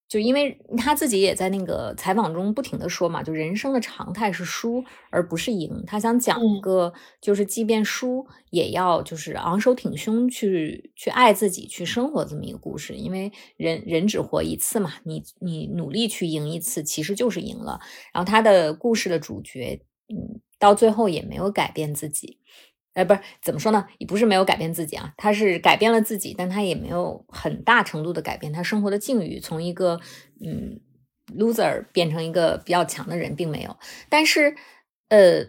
[0.09, 5.85] 就因为他自己也在那个采访中不停的说嘛，就人生的常态是输而不是赢。
[5.87, 12.95] 他想讲一个，就是即便输也要就是昂首挺胸去去爱自己去生活这么一个故事。
[12.95, 17.79] 因为人人只活一次嘛，你你努力去赢一次，其实就是赢了。
[18.15, 22.39] 然后他的故事的主角，嗯，到最后也没有改变自己。
[22.99, 23.87] 哎，不是怎么说呢？
[23.99, 30.01] 也不是没有改变自己啊，他是改变了自己，但他也没有很大程度的改变他生活的境遇，从一个
[30.45, 30.81] 嗯
[31.37, 33.77] loser 变成一个比较强的人，并没有。
[34.09, 34.57] 但是，
[35.11, 35.45] 呃，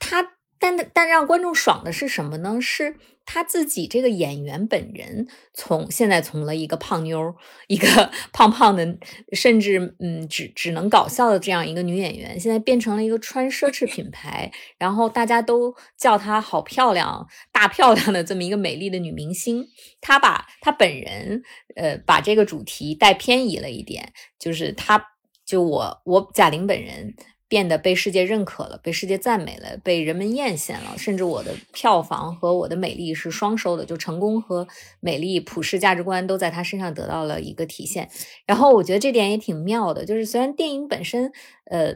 [0.00, 0.33] 他
[0.64, 2.58] 但但让观众爽的是什么呢？
[2.58, 2.96] 是。
[3.26, 7.34] 他自己这个演员本人，从现在从了一个胖妞，
[7.68, 8.98] 一个 胖胖的，
[9.32, 19.66] 甚至嗯，只只能搞笑的这样一个女演员，现在变成了一个穿奢侈品牌，然后大家都叫她好漂亮、大漂亮的这么一个美丽的女明星。
[20.02, 21.42] 她把她本人，
[21.76, 25.02] 呃，把这个主题带偏移了一点，就是她，
[25.46, 27.14] 就我我贾玲本人。
[27.48, 34.66] 变得被世界认可了，被世界赞美了，被人们艳羡了，甚至我的票房和我的美丽是双收的，就成功和
[35.00, 38.10] 美丽、普世价值观都在他身上得到了一个体现。
[38.46, 41.32] 然后我觉得这点也挺妙的，就是虽然电影本身
[41.70, 41.94] 呃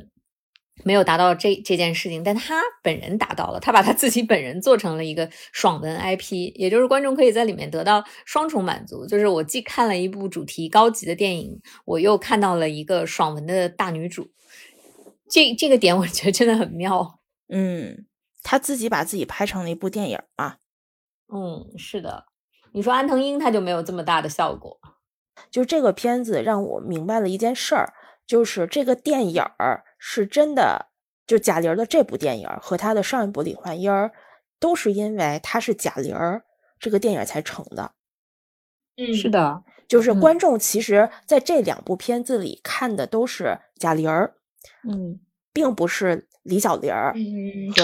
[0.85, 14.29] 没有达到这这件事情，但他本人达到了，他把他自己本人做成了一个爽文 IP，也就是观众可以在里面得到双重满足，就是我既看了一部主题高级的电影，我又看到了一个爽文的大女主。
[15.31, 18.07] 这这个点我觉得真的很妙，嗯，
[18.43, 20.57] 他自己把自己拍成了一部电影嘛，
[21.33, 22.25] 嗯，是的，
[22.73, 24.81] 你说安藤英他就没有这么大的效果，
[25.51, 27.93] 就这个片子让我明白了一件事儿，
[28.27, 30.87] 就是这个电影儿是真的，
[31.27, 34.13] 就贾玲的这部电影和他的上一部李焕英儿
[34.59, 36.45] 都是因为他是贾玲儿
[36.81, 37.93] 这个电影才成的，
[38.97, 44.37] 嗯，是的，就是观众其实在这两部片子里看的都是贾玲儿。
[44.89, 45.21] 嗯，
[45.53, 47.19] 并不是李小玲儿和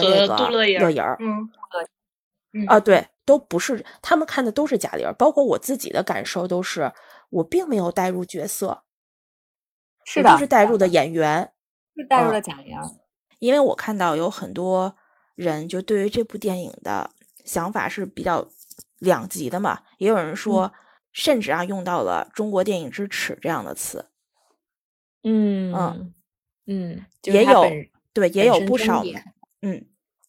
[0.03, 6.93] 那个乐莹儿，嗯，啊，对，都不是，他们看的都是贾玲儿，包括我自己的感受都是，
[7.31, 8.85] 我并没有带入角色，
[10.05, 11.53] 是的，就是带入的演员，
[11.97, 12.77] 是带入了贾玲，
[13.41, 14.97] 因为我看到有很多
[15.35, 17.11] 人就对于这部电影的
[17.45, 18.49] 想法是比较
[18.99, 20.73] 两极的嘛，也有人说，
[21.13, 24.11] 甚至啊用到了“中国电影之耻”这样的词，
[25.23, 26.15] 嗯嗯。
[26.67, 27.65] 嗯，也有
[28.15, 29.03] 对，也有不少，
[29.61, 29.87] 嗯，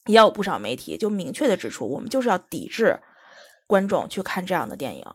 [0.08, 3.00] 也有不少媒体就明确的指出，我们就是要抵制
[3.68, 5.06] 观众去看这样的电影。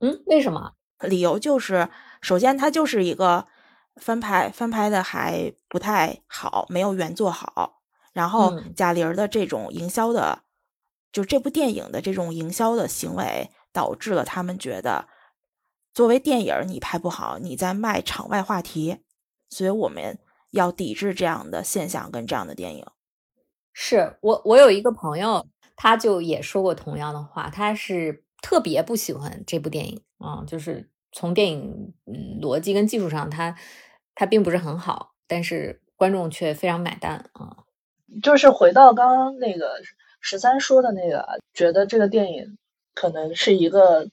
[0.00, 0.74] 嗯，为什么？
[1.00, 1.88] 理由就是，
[2.20, 3.46] 首先它就是一个
[3.96, 7.80] 翻拍，翻拍的还不太好，没有原作好。
[8.12, 10.42] 然后贾玲的这种营销的，
[11.10, 15.08] 就这部电影的这种营销的行为，导致了他们觉得，
[15.94, 18.98] 作为电影你拍不好，你在卖场外话题。
[19.48, 20.18] 所以我们。
[20.50, 22.86] 要抵制这样的现象跟这样的电影，
[23.72, 33.56] 是我我有一个朋友，他就也说过同样的话，他是特别不喜欢这部电影啊，就是从电影嗯逻辑跟技术上，他
[34.14, 37.64] 他并不是很好，但是观众却非常买单啊。
[38.22, 39.82] 就是回到刚刚那个
[40.20, 42.58] 十三说的那个，觉得这个电影
[42.94, 44.08] 可能是一个。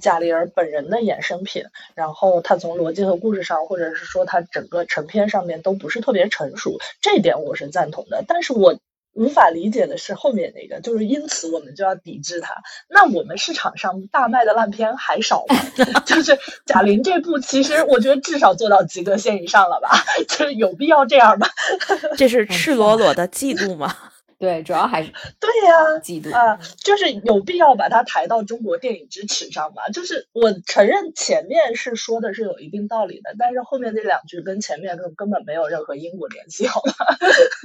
[0.00, 8.24] 贾玲儿本人的衍生品，然后他从逻辑和故事上，或者是说他整个成片上面都不是特别成熟，这点我是赞同的。
[8.28, 8.78] 但是我
[9.14, 12.54] 无法理解的是后面那个，就是因此我们就要抵制它。
[12.90, 15.56] 那我们市场上大卖的烂片还少吗？
[16.04, 19.90] 就是贾玲这部，其实我觉得至少做到及格线以上了吧？
[20.28, 21.48] 就是有必要这样吗？
[22.18, 23.96] 这是赤裸裸的嫉妒吗？
[24.38, 29.88] 对，主要还是 对呀，嫉妒啊，就是有必要把它抬到中国电影之耻上吗？
[29.94, 36.92] 就是我承认前面是说的是有一定道理的，但是后面那两句跟前面根根本没有任何因果联系，好吗？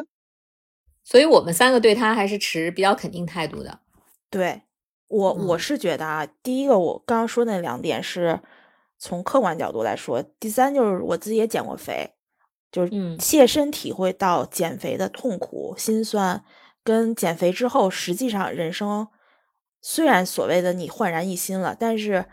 [1.03, 3.79] 所以我们三个对他还是持比较肯定态度的。
[4.29, 4.61] 对
[5.09, 8.39] 我，我是觉得啊，第一个我刚刚说那两点是
[8.97, 12.11] 从客观角度来说，第三就是我自己也减过肥，
[12.71, 16.41] 就是切身体会到减肥的痛苦心酸。
[16.83, 19.07] 跟减肥之后，实际上人生
[19.81, 22.25] 虽然所谓的你焕然一新了，但是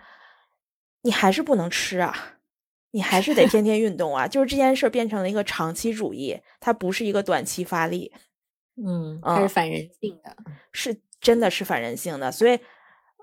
[1.02, 2.38] 你还是不能吃啊，
[2.90, 4.26] 你还是得天 天运动啊。
[4.26, 8.12] 就是这件事变成了一个长期主义，它不是一个短期发力。
[8.76, 10.36] 嗯，它是反人性的，
[10.72, 12.30] 是真的是反人性的。
[12.30, 12.58] 所以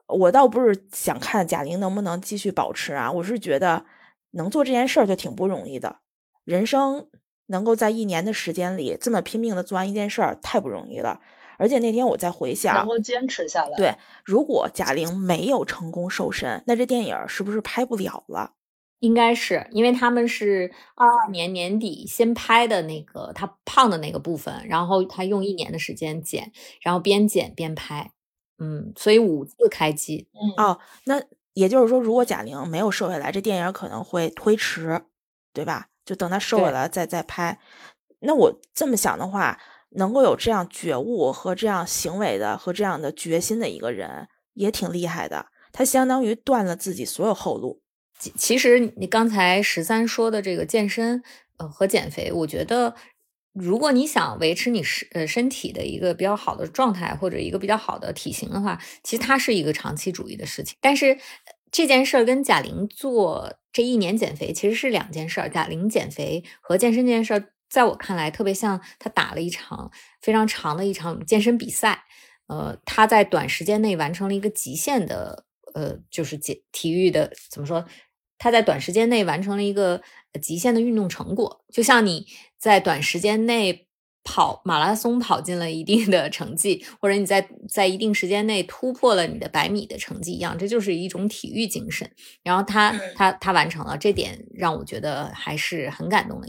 [0.08, 3.86] 我倒不是想看贾玲能不能继续保持啊，我是觉得
[4.32, 6.00] 能做这件事儿就挺不容易的。
[6.44, 7.08] 人生
[7.48, 11.20] 能够在一年的时间里这么拼命的做完一件事儿，太不容易了。
[11.58, 13.78] 而且那天我在回想，能够坚持下来。
[13.78, 18.52] 对，如果贾玲没有成功瘦身，那这电影是不是拍不了了？
[19.00, 28.12] 应该是因为他们是二二年年底先拍的那个她胖的那个部分，然后她用一年的时间减，然后边减边拍，
[28.58, 30.28] 嗯，所以五次开机。
[30.34, 31.22] 嗯哦，那
[31.54, 35.04] 也就是说，如果贾玲没有瘦下来，这电影可能会推迟，
[35.54, 35.88] 对吧？
[36.06, 37.60] 就等他瘦下对来再再拍。
[38.20, 39.60] 那我这么想的话，
[39.92, 45.48] 能够有这样觉悟和这样行为的和这样的决心的一个人，也挺厉害的。
[45.72, 47.82] 他相当于断了自己所有后路。
[48.18, 51.22] 其其实你刚才十三说的这个健身，
[51.58, 52.96] 呃和减肥，我觉得
[53.54, 60.78] 如果你想维持你身呃身体的一个比较好的状态或者一个比较好的体型的话，其实它是一个长期主义的事情。
[60.80, 61.20] 但是呃
[61.72, 65.50] 这件事儿跟贾玲做这一年减肥其实是两件事儿。
[65.50, 72.06] 贾玲减肥和健身这件事儿，在我看来特别像他打了一场非常长的一场健身比赛。
[72.48, 77.86] 呃，他在短时间内完成了一个极限的，呃，就是体体育的怎么说？
[78.38, 80.02] 他在短时间内完成了一个
[80.42, 83.85] 极限的运动成果，就像你在短时间内
[84.26, 92.10] 跑马拉松跑进了一定的成绩，或者你在在一定时间内突破了你的百米的成绩一样，这就是一种体育精神。
[92.44, 96.48] 然后他嗯他他完成了这点，让我觉得还是很感动的。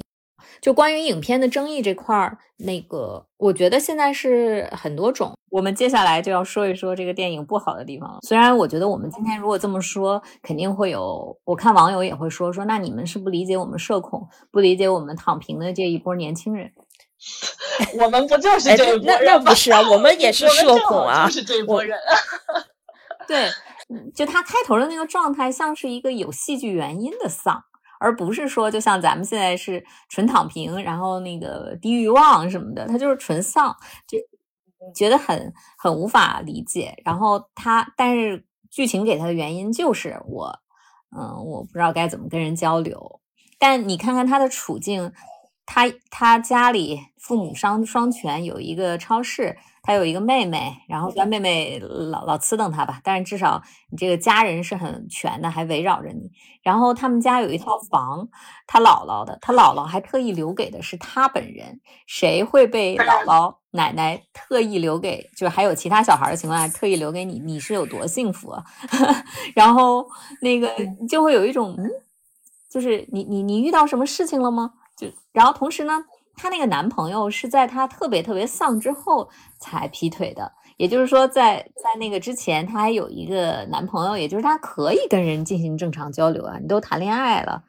[0.60, 5.34] 就关于影片的争议这块儿，那个我觉得现在是很多种。
[5.50, 8.18] 我们接下来就要说一说这个电影不好的地方了。
[8.22, 16.72] 虽然我觉得我们今天如果这么说，肯定会有，我看网友也会说说，那你们是不理解我们社恐，不理解我们躺平的这一波年轻人。
[18.00, 19.54] 我们不就是哎，这一波那那不？
[19.54, 21.32] 是啊，我们也是 社恐啊就。
[21.32, 21.98] 是这一波人。
[23.26, 23.48] 对，
[23.88, 27.62] 嗯就他开头的那个状态，像是一个有戏剧原因的丧，
[27.98, 34.16] 而不是说就像咱们现在是纯躺平，然后那个低欲望什么的，他就是纯丧，就
[34.86, 36.94] 你觉得很很无法理解。
[37.04, 40.60] 然后他，但是剧情给他的原因就是我，
[41.16, 43.20] 嗯，我不知道该怎么跟人交流。
[43.58, 45.12] 但你看看他的处境，
[45.66, 53.60] 他他家里父母双双全，有一个超市，他有一个妹妹，然后他妹妹老老呲瞪他吧，但是至少
[53.90, 56.30] 你这个家人是很全的，还围绕着你。
[56.62, 58.28] 然后他们家有一套房，
[58.66, 61.80] 他姥姥的，他姥姥还特意留给的是他本人。
[62.06, 68.64] 谁会被姥姥奶奶特意留给，就是还有其他小孩的情况下特意留给你，你是有多幸福啊？
[69.54, 70.06] 然后
[70.40, 70.72] 那个
[71.08, 71.90] 就会有一种嗯。
[72.68, 74.72] 就是你你你遇到什么事情了吗？
[75.36, 75.92] 然后同时呢，
[76.34, 79.28] 她那个男朋友是在她特别特别丧之后
[79.58, 87.62] 才劈腿的，也就是说在在那个之前，她还有一个男朋友，也就是她可以跟人进行正常交流啊，你都谈恋爱了，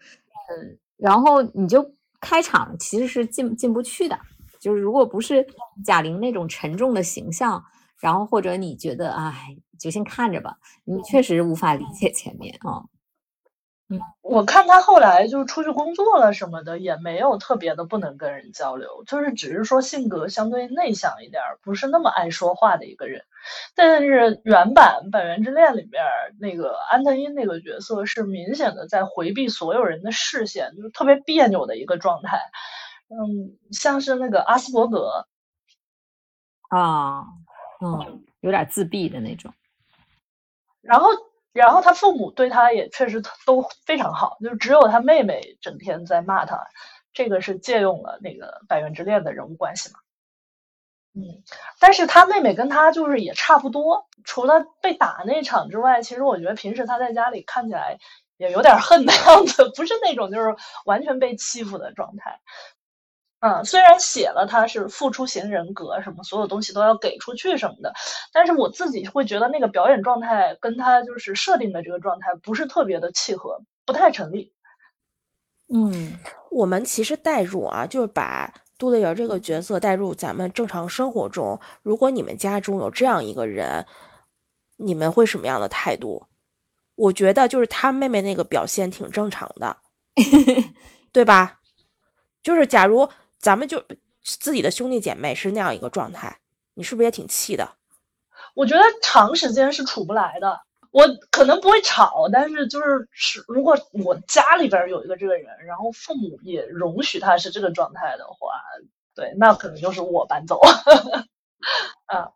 [0.50, 1.92] 嗯，然后你就
[2.22, 4.18] 开场其实是进进不去的，
[4.62, 5.46] 就是如果不是
[5.84, 7.62] 贾玲那种沉重的形象，
[8.00, 12.86] 然后或者你觉得哎，就先看着吧，你确实无法理解前面啊。
[14.22, 23.24] 我看他后来就是出去工作了什么的，也没有特别的不能跟人交流，就是只是说性格相对内向一点儿，不是那么爱说话的一个人。
[23.76, 26.04] 但是原版《百元之恋》里边
[26.38, 32.42] 那个安藤樱那个角色是明显的在回避所有人的视线，就是特别别扭的一个状态。
[33.08, 35.26] 嗯，像是那个阿斯伯格，
[36.68, 37.24] 啊，
[37.80, 39.54] 嗯，有点自闭的那种。
[40.82, 41.08] 然后，
[41.58, 46.68] 然后他父母对他也确实都非常好，就只有他妹妹整天在骂他。
[47.14, 50.00] 这个是借用了那个《百元之恋》的人物关系嘛？
[51.16, 51.42] 嗯，
[51.80, 57.98] 但是他妹妹跟他就是也差不多，除了被打那场之外，其实我觉得平时他在家里看起来
[58.38, 60.56] 也有点恨的样子，不是那种就是
[60.86, 62.40] 完全被欺负的状态。
[63.40, 67.94] 嗯，虽然写了他是付出型人格，什么所有东西都要给出去什么的，
[68.34, 74.52] 但是我自己会觉得那个表演状态跟他就是设定的这个状态不是特别的契合，不太成立。
[75.70, 76.18] 嗯
[76.50, 81.60] 我们其实代入啊，就是把杜丽儿这个角色带入咱们正常生活中。
[81.84, 83.86] 如果你们家中有这样一个人，
[84.78, 86.26] 你们会什么样的态度？
[86.96, 89.78] 我觉得就是他妹妹那个表现挺正常的，
[91.12, 91.60] 对吧？
[92.42, 93.10] 就是假如
[93.40, 93.84] 咱们就
[94.24, 96.40] 自己的兄弟姐妹是那样一个状态，
[96.74, 97.70] 你是不是也挺气的？
[98.54, 100.60] 我觉得长时间是处不来的。
[100.92, 108.50] 我可能不会吵，但是就是是，如果我家里边有一个这个人，然后父母也容许他是这个状态的话，
[109.14, 110.60] 对，那可能就是我搬走。
[112.06, 112.32] 啊，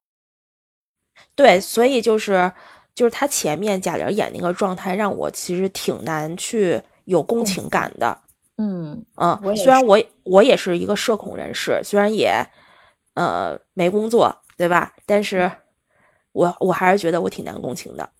[1.33, 2.51] 对，所以就是
[2.93, 8.21] 就是他前面贾玲演那个状态，让我其实挺难去有共情感的。
[8.21, 8.30] 嗯
[8.61, 9.03] 嗯
[9.43, 12.45] 我，也虽然我我也是一个社恐人士，虽然也
[13.15, 14.93] 呃没工作，对吧？
[15.07, 15.51] 但是
[16.31, 18.11] 我我还是觉得我挺难共情的。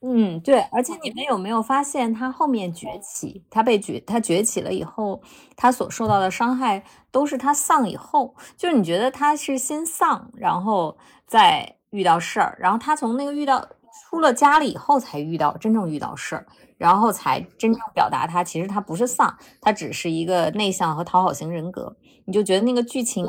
[0.00, 5.22] 嗯，对，而且你们有没有发现，他后面崛起，他被崛，他崛起了以后，
[5.54, 10.98] 他所受到的伤害都是他丧以后，就是你觉得他是先丧，然后
[11.28, 13.64] 再遇到事儿，然后他从那个遇到
[14.10, 16.46] 出了家里以后才遇到真正遇到事儿，
[16.82, 23.24] 然后才真正表达他其实他不是丧，他只是一个内向和讨好型人格，你就觉得那个剧情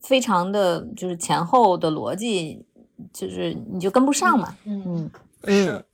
[0.00, 2.64] 非常的就是前后的逻辑，
[3.12, 5.10] 就是你就跟不上嘛，嗯嗯。
[5.44, 5.84] 是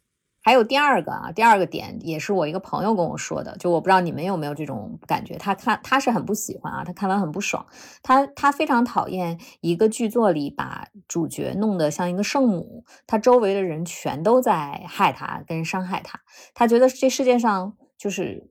[0.43, 7.67] 还有第二个啊，第二个点也是我一个朋友跟我说的，就我不知道你们有没有这种感觉，他看他是很不喜欢啊，他看完很不爽，
[8.03, 16.21] 他他非常讨厌一个剧作里把主角弄得像一个圣母，他周围的人全都在害他跟伤害他，
[16.55, 18.51] 他觉得这世界上就是。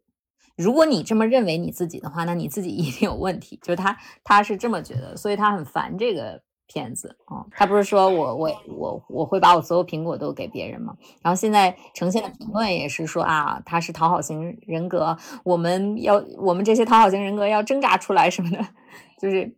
[0.57, 3.59] 如果你这么认为你自己的话，那你自己一定有问题。
[3.61, 10.95] 就是他，他是这么觉得，所以他很烦这个片子啊、他不是说我我我我会把我所有苹果都给别人吗？
[11.22, 18.68] 然后现在呈现的评论也是说啊，他是讨好型人格，我们要我们这些讨好型人格要挣扎出来什么的，
[19.20, 19.55] 就是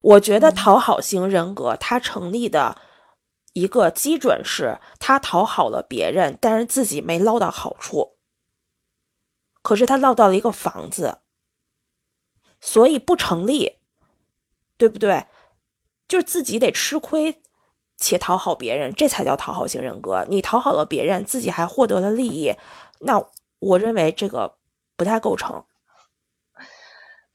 [0.00, 2.78] 我觉得嗯讨好型人格它成立的
[3.52, 8.16] 一个基准是，他讨好了别人，但是自己没捞到好处。
[9.62, 11.18] 可是他捞到了一个房子，
[12.60, 13.78] 所以不成立，
[14.76, 15.26] 对不对？
[16.08, 17.40] 就是自己得吃亏，
[17.96, 20.24] 且讨好别人，这才叫讨好型人格。
[20.28, 22.54] 你讨好了别人，自己还获得了利益，
[23.00, 23.24] 那
[23.58, 24.56] 我认为这个
[24.96, 25.64] 不太构成。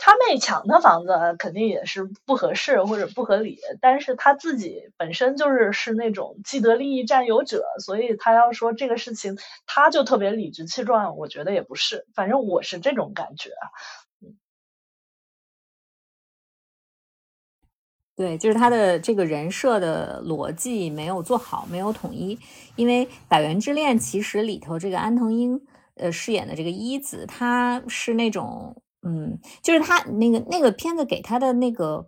[0.03, 13.51] 他妹抢他房子肯定也是不合适或者不合理，但是他自己本身就是是那种既得利益占有者，所以他要说这个事情他就特别理直气壮，我觉得也不是，反正我是这种感觉。
[18.21, 22.37] 对，就是他的这个人设的逻辑没有做好，没有统一。
[22.75, 25.59] 因为《百元之恋》其实里头这个安藤樱
[25.95, 32.05] 呃饰演的这个一子，她是那种嗯，就是她那个那个片子给她的那个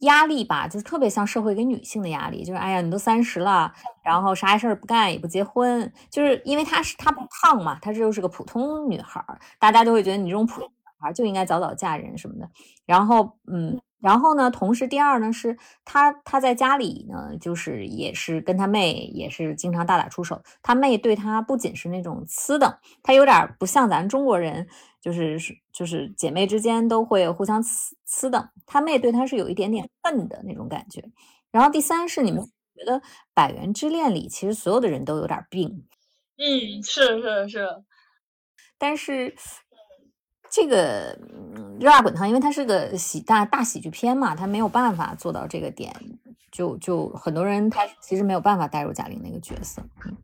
[0.00, 3.72] 压力吧，就是特别像社会给女性的压力，就是哎呀，你都三十了，
[4.04, 12.50] 然后啥事儿不干，也不结婚，就是因为她是她不胖嘛，她这就是个普通女孩儿，大家都会觉得你这种普通女孩儿就应该早早嫁人什么的。
[12.84, 13.80] 然后嗯。
[14.02, 20.42] 然后呢，同时第二呢是他他在家里呢，就是也是跟他妹也是经常大打出手。
[20.60, 24.66] 他妹对他不仅是那种呲的，他有点不像咱中国人，
[25.00, 25.38] 就是
[25.72, 28.50] 就是姐妹之间都会互相呲呲的。
[28.66, 31.04] 他妹对他是有一点点恨的那种感觉。
[31.52, 32.42] 然后第三是你们
[32.74, 32.98] 觉得
[33.32, 35.86] 《百元之恋》里其实所有的人都有点病，
[36.38, 37.68] 嗯，是是是，
[38.76, 39.36] 但是。
[40.52, 41.16] 这个
[41.80, 45.90] 《热辣滚烫》，因为它是个喜大大喜剧片嘛，它没有办法做到这个点，
[46.52, 49.80] 就就很多人他其实没有办法带入贾玲那个角色。
[50.04, 50.18] 嗯，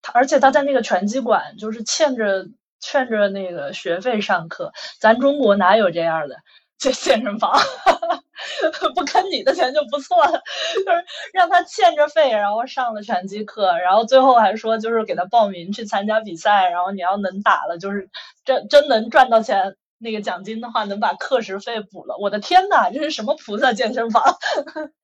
[0.00, 2.46] 他而且他在那个拳击馆就是欠着
[2.78, 6.36] 欠着那个学费上课，咱中国哪有这样的？
[6.78, 7.52] 这健身房
[8.94, 10.32] 不坑你的钱就不错了，
[10.84, 18.08] 就是让他欠着费，然后上了拳击课，然后最后还说就是给他报名去参加比赛，然后你要能打了，就是
[18.44, 22.16] 真真能赚到钱那个奖金的话，能把课时费补了。
[22.18, 24.22] 我的天呐，这是什么菩萨健身房？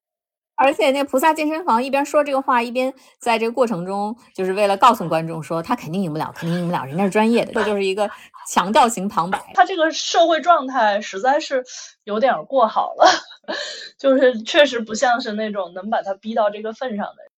[0.59, 8.11] 而且那菩萨健身房一边说这个话，一边在这个过程中，就是为了告诉观众说他肯定赢不了，肯定赢不了，人家是专业的，这就是一个
[8.49, 9.53] 强调型旁白。
[9.55, 11.65] 他这个社会状态实在是
[12.05, 13.07] 有点过好了，
[13.99, 17.31] 就是确实不像是那种能把他逼到这个份上的人。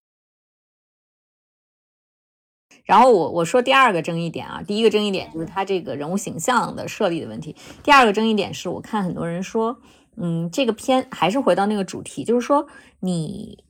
[2.84, 9.80] 然后我我说第二个争议点啊，第一个争议点就是他这个人物形象的设立的问题，第二个争议点是我看很多人说。
[10.20, 12.66] 嗯，这个片还是回到那个主题，就是说
[12.98, 13.62] 你，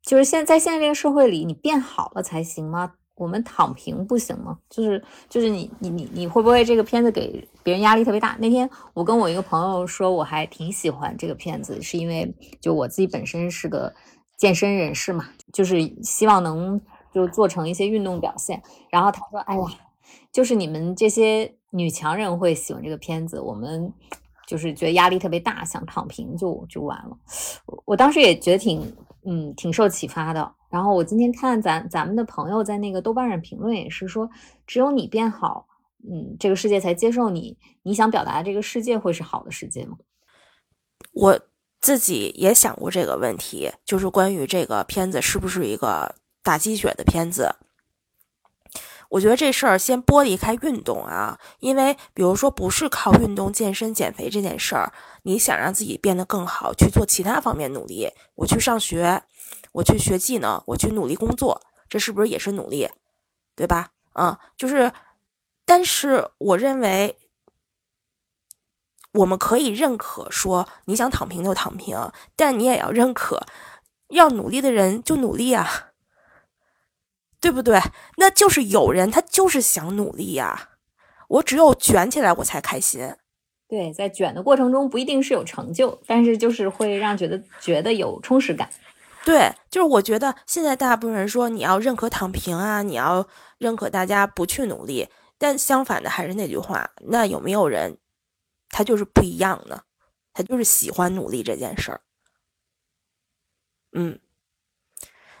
[0.00, 2.94] 就是现在现在这个社会里，你变好了才行吗？
[3.22, 4.58] 我们躺平不行吗？
[4.68, 8.36] 就是就是你你你你会不会这个片子给别人压力特别大？
[8.40, 13.94] 那天我跟我一个朋友说，我还挺喜欢这个片子，是因为就我自己本身是个
[14.36, 16.80] 健身人士嘛，就是希望能
[17.14, 18.60] 就做成一些运动表现。
[18.90, 19.64] 然后他说：“哎呀，
[20.32, 23.92] 就是你们这些女强人会喜欢这个片子，我们。”
[24.44, 27.16] 就是觉得压力特别大，想躺平就就完了。
[27.64, 28.94] 我我当时也觉得挺
[29.24, 30.52] 嗯挺受启发的。
[30.72, 34.30] 然后我今天看咱咱们的朋友在那个豆瓣上评论也是说，
[34.66, 35.66] 只有你变好，
[36.10, 37.58] 嗯，这个世界才接受你。
[37.82, 39.98] 你想表达这个世界会是好的世界吗？
[41.12, 41.38] 我
[41.78, 47.54] 自己也想过这个问题，就是关于这个片子是不是一个打鸡血的片子。
[49.10, 54.90] 我觉得这事儿先剥离开运动啊，因为比如说不是靠运动、健身、减肥这件事儿，
[55.24, 59.22] 你想让自己变得更好，去做其他方面努力，我去上学，
[59.72, 62.88] 我去学技能，我去努力工作，这是不是也是努力？
[63.56, 63.90] 对吧？
[64.14, 64.92] 嗯，就是，
[65.64, 67.18] 但是我认为
[69.12, 71.96] 我们可以认可说，你想躺平就躺平，
[72.36, 73.46] 但你也要认可，
[74.08, 75.88] 要努力的人就努力啊。
[77.40, 77.80] 对不对？
[78.18, 80.68] 那就是有人他就是想努力呀，
[81.26, 83.16] 我只有卷起来我才开心。
[83.66, 88.70] 对，在卷的过程中不一定是有成就，但是就是会让觉得觉得有充实感。
[89.24, 93.26] 对，就是我觉得现在大部分人说你要认可躺平啊，你要
[93.58, 95.08] 认可大家不去努力，
[95.38, 97.98] 但相反的还是那句话，那有没有人
[98.68, 99.82] 他就是不一样呢？
[100.32, 102.00] 他就是喜欢努力这件事儿。
[103.92, 104.18] 嗯。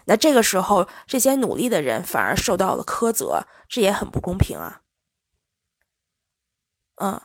[0.04, 4.80] 那这个时候，这些努力的人反而受到了苛责，这也很不公平啊。
[6.96, 7.20] 嗯，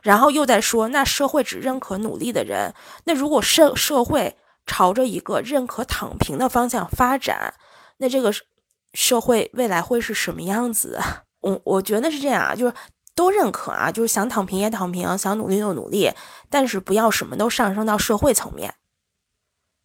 [0.00, 2.72] 然后又在说，那社会只认可努力的人，
[3.04, 4.36] 那如果社社会
[4.66, 7.54] 朝着一个认可躺平的方向发展，
[7.98, 8.32] 那这个
[8.92, 11.00] 社会未来会是什么样子？
[11.40, 12.74] 我我觉得是这样啊，就是
[13.14, 16.12] 都认可啊，就是想躺平也躺平，想努力就努力，
[16.48, 18.74] 但是不要什么都上升到社会层面。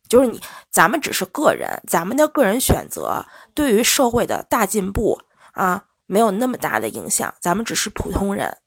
[0.08, 5.22] 就是你，咱们只是个人，咱们的个人选择对于社会的大进步
[5.52, 7.34] 啊，没有那么大的影响。
[7.40, 8.58] 咱们只是普通人，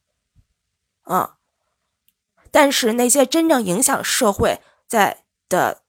[1.07, 1.31] 嗯。
[2.53, 5.82] 但是那些真正影响社会在的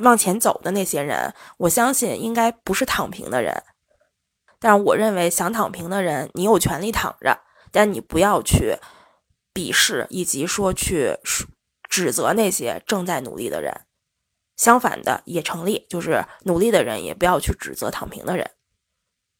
[0.00, 3.62] 往前走的那些人，我相信应该不是躺平的人。
[4.58, 7.40] 但是我认为，想躺平的人，你有权利躺着，
[7.70, 8.76] 但你不要去
[9.52, 11.18] 鄙视以及说去
[11.88, 13.82] 指责那些正在努力的人。
[14.56, 18.50] 相反的也成立，就是努力的人也不要去指责躺平的人。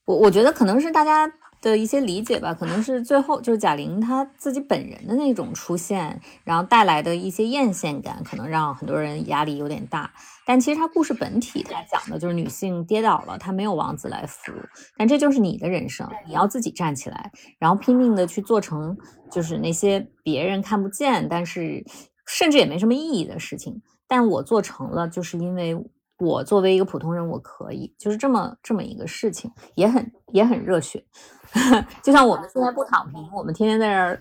[0.04, 1.32] 我我觉得可能是大家
[1.62, 10.12] 的一些理解吧，可能是最后就是贾玲她自己本人的那种出现，然后带来的一些艳羡感，可能让很多人压力有点大。
[10.46, 14.52] 但其实它故事本体，它讲的就是女性跌倒了，她没有王子来扶，
[14.96, 18.96] 但这就是你的人生，你要自己站起来，然后拼命的去做成，
[19.30, 21.84] 就是那些别人看不见，但是
[22.26, 23.82] 甚至也没什么意义的事情。
[24.06, 25.76] 但我做成了，就是因为
[26.18, 31.04] 我作为一个普通人，我可以，就是这么这么一个事情，也很也很热血。
[32.02, 34.20] 就像我们现在不躺平，我们天天在这儿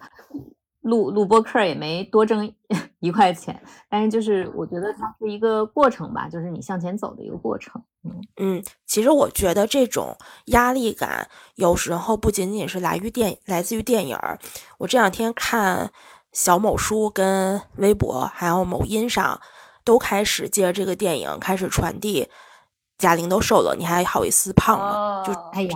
[0.85, 2.51] 录录播课，也没多挣
[2.99, 3.61] 一块钱。
[3.89, 7.81] 但是就是我觉得它是一个过程吧，就是你向前走的一个过程。
[8.03, 14.39] 嗯嗯，其实我觉得这种压力感有时候不仅仅是来于电来自于电影儿。
[14.77, 15.91] 我这两天看
[16.31, 19.41] 小某书跟微博还有某音上。
[19.83, 22.27] 都开始借着这个电影开始传递，
[22.97, 25.23] 贾玲都瘦了，你还好意思胖吗？
[25.23, 25.31] 就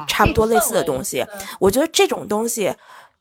[0.07, 1.23] 差不多类似的东西。
[1.59, 2.75] 我觉得这种东西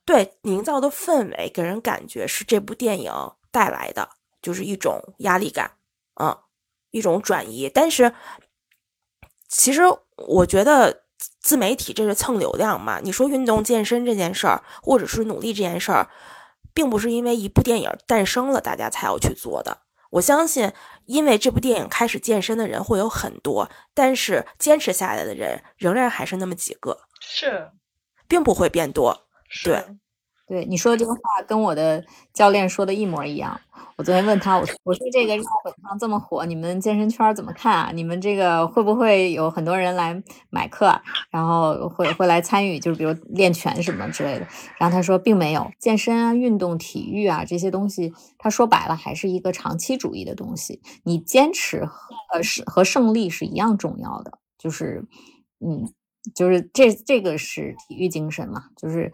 [0.09, 3.13] 对营造的氛围给人感觉是这部电影
[3.51, 4.09] 带来的，
[4.41, 5.73] 就是一种压力感，
[6.19, 6.35] 嗯，
[6.89, 7.69] 一种转移。
[7.71, 8.15] 但是
[9.47, 9.83] 其实
[10.15, 11.03] 我觉得
[11.39, 12.99] 自媒体这是蹭流量嘛。
[13.03, 16.09] 你说运动健身这件事儿，或者是努力这件事儿，
[16.73, 19.81] 并不是因为一部电影诞生了大家才要去做的。
[20.13, 20.73] 我相信，
[21.05, 27.69] 因为这部电影开始健身的人会有很多，但是坚持下来的人仍然还是那么几个，是，
[28.27, 29.27] 并不会变多。
[29.63, 29.83] 对，
[30.47, 33.59] 对，你说的这个话跟我的教练说的一模一样。
[33.97, 37.91] 我昨天问他，我说我说这个热滚烫这么火，你们健身圈怎么看啊？
[37.93, 44.47] 你们这个会不会有很多人来买课，然后会会来参与，就是比如练拳什么之类的？
[44.77, 50.81] 然后他说并没有，健身啊、运动、体育啊这些东西，他说白了还是一个长期主义的东西。
[51.03, 55.03] 你坚持和是和胜利是一样重要的，就是
[55.59, 55.91] 嗯，
[56.35, 59.11] 就是这这个是体育精神嘛，就是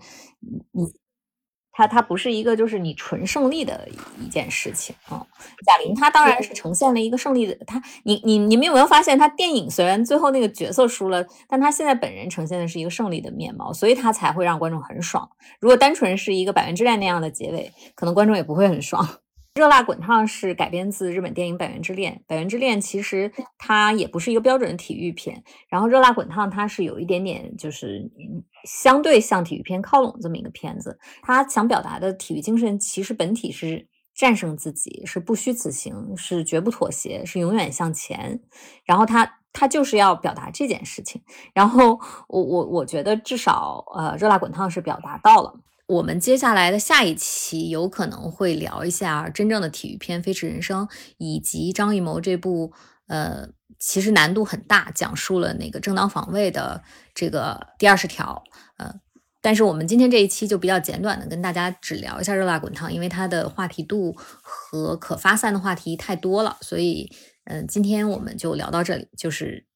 [0.72, 0.94] 你。
[1.78, 3.86] 他他不是一个就是你纯胜利的
[4.18, 5.28] 一件事情啊，
[5.66, 15.30] 贾玲她当然是呈现了一个胜利的，她你你你们有没有发现，她电影虽然最后那个角色输了，但她现在本人呈现的是一个胜利的面貌，所以她才会让观众很爽。
[15.60, 19.06] 如果单纯是一个百元之恋那样的结尾，可能观众也不会很爽。
[19.56, 28.12] 热辣滚烫是改编自日本电影《百元之恋》，《百元之恋》其实它也不是一个标准的体育片，然后热辣滚烫它是有一点点就是
[28.66, 31.00] 相对向体育片靠拢这么一个片子。
[31.22, 38.42] 它想表达的体育精神其实本体是战胜自己，是不虚此行，是绝不妥协，是永远向前。
[38.84, 41.22] 然后他他就是要表达这件事情。
[41.54, 41.98] 然后
[42.28, 45.54] 我我我觉得至少呃热辣滚烫是表达到了。
[45.88, 50.86] 我们接下来的下一期有可能会聊一下真正的体育片《飞驰人生》，
[51.18, 52.74] 以及张艺谋这部
[53.08, 56.84] 呃，其实难度很大，讲述了那个正当防卫的
[57.14, 58.44] 这个第二十条，
[58.78, 58.92] 呃，
[59.42, 67.12] 但是我们今天这一期就比较简短的跟大家只聊一下热辣滚烫，因为它的话题度和可发散的话题太多了，所以
[67.44, 69.68] 嗯，今天我们就聊到这里，就是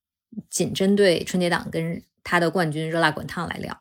[0.49, 3.79] 仅针对春节档跟它的冠军热辣滚烫来聊。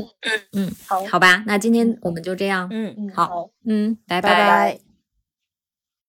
[0.00, 0.40] 嗯。
[0.52, 2.68] 嗯，好，好吧，那今天我们就这样。
[2.70, 3.26] 嗯，嗯好。
[3.26, 4.20] 好，嗯，拜。
[4.20, 4.83] 拜拜。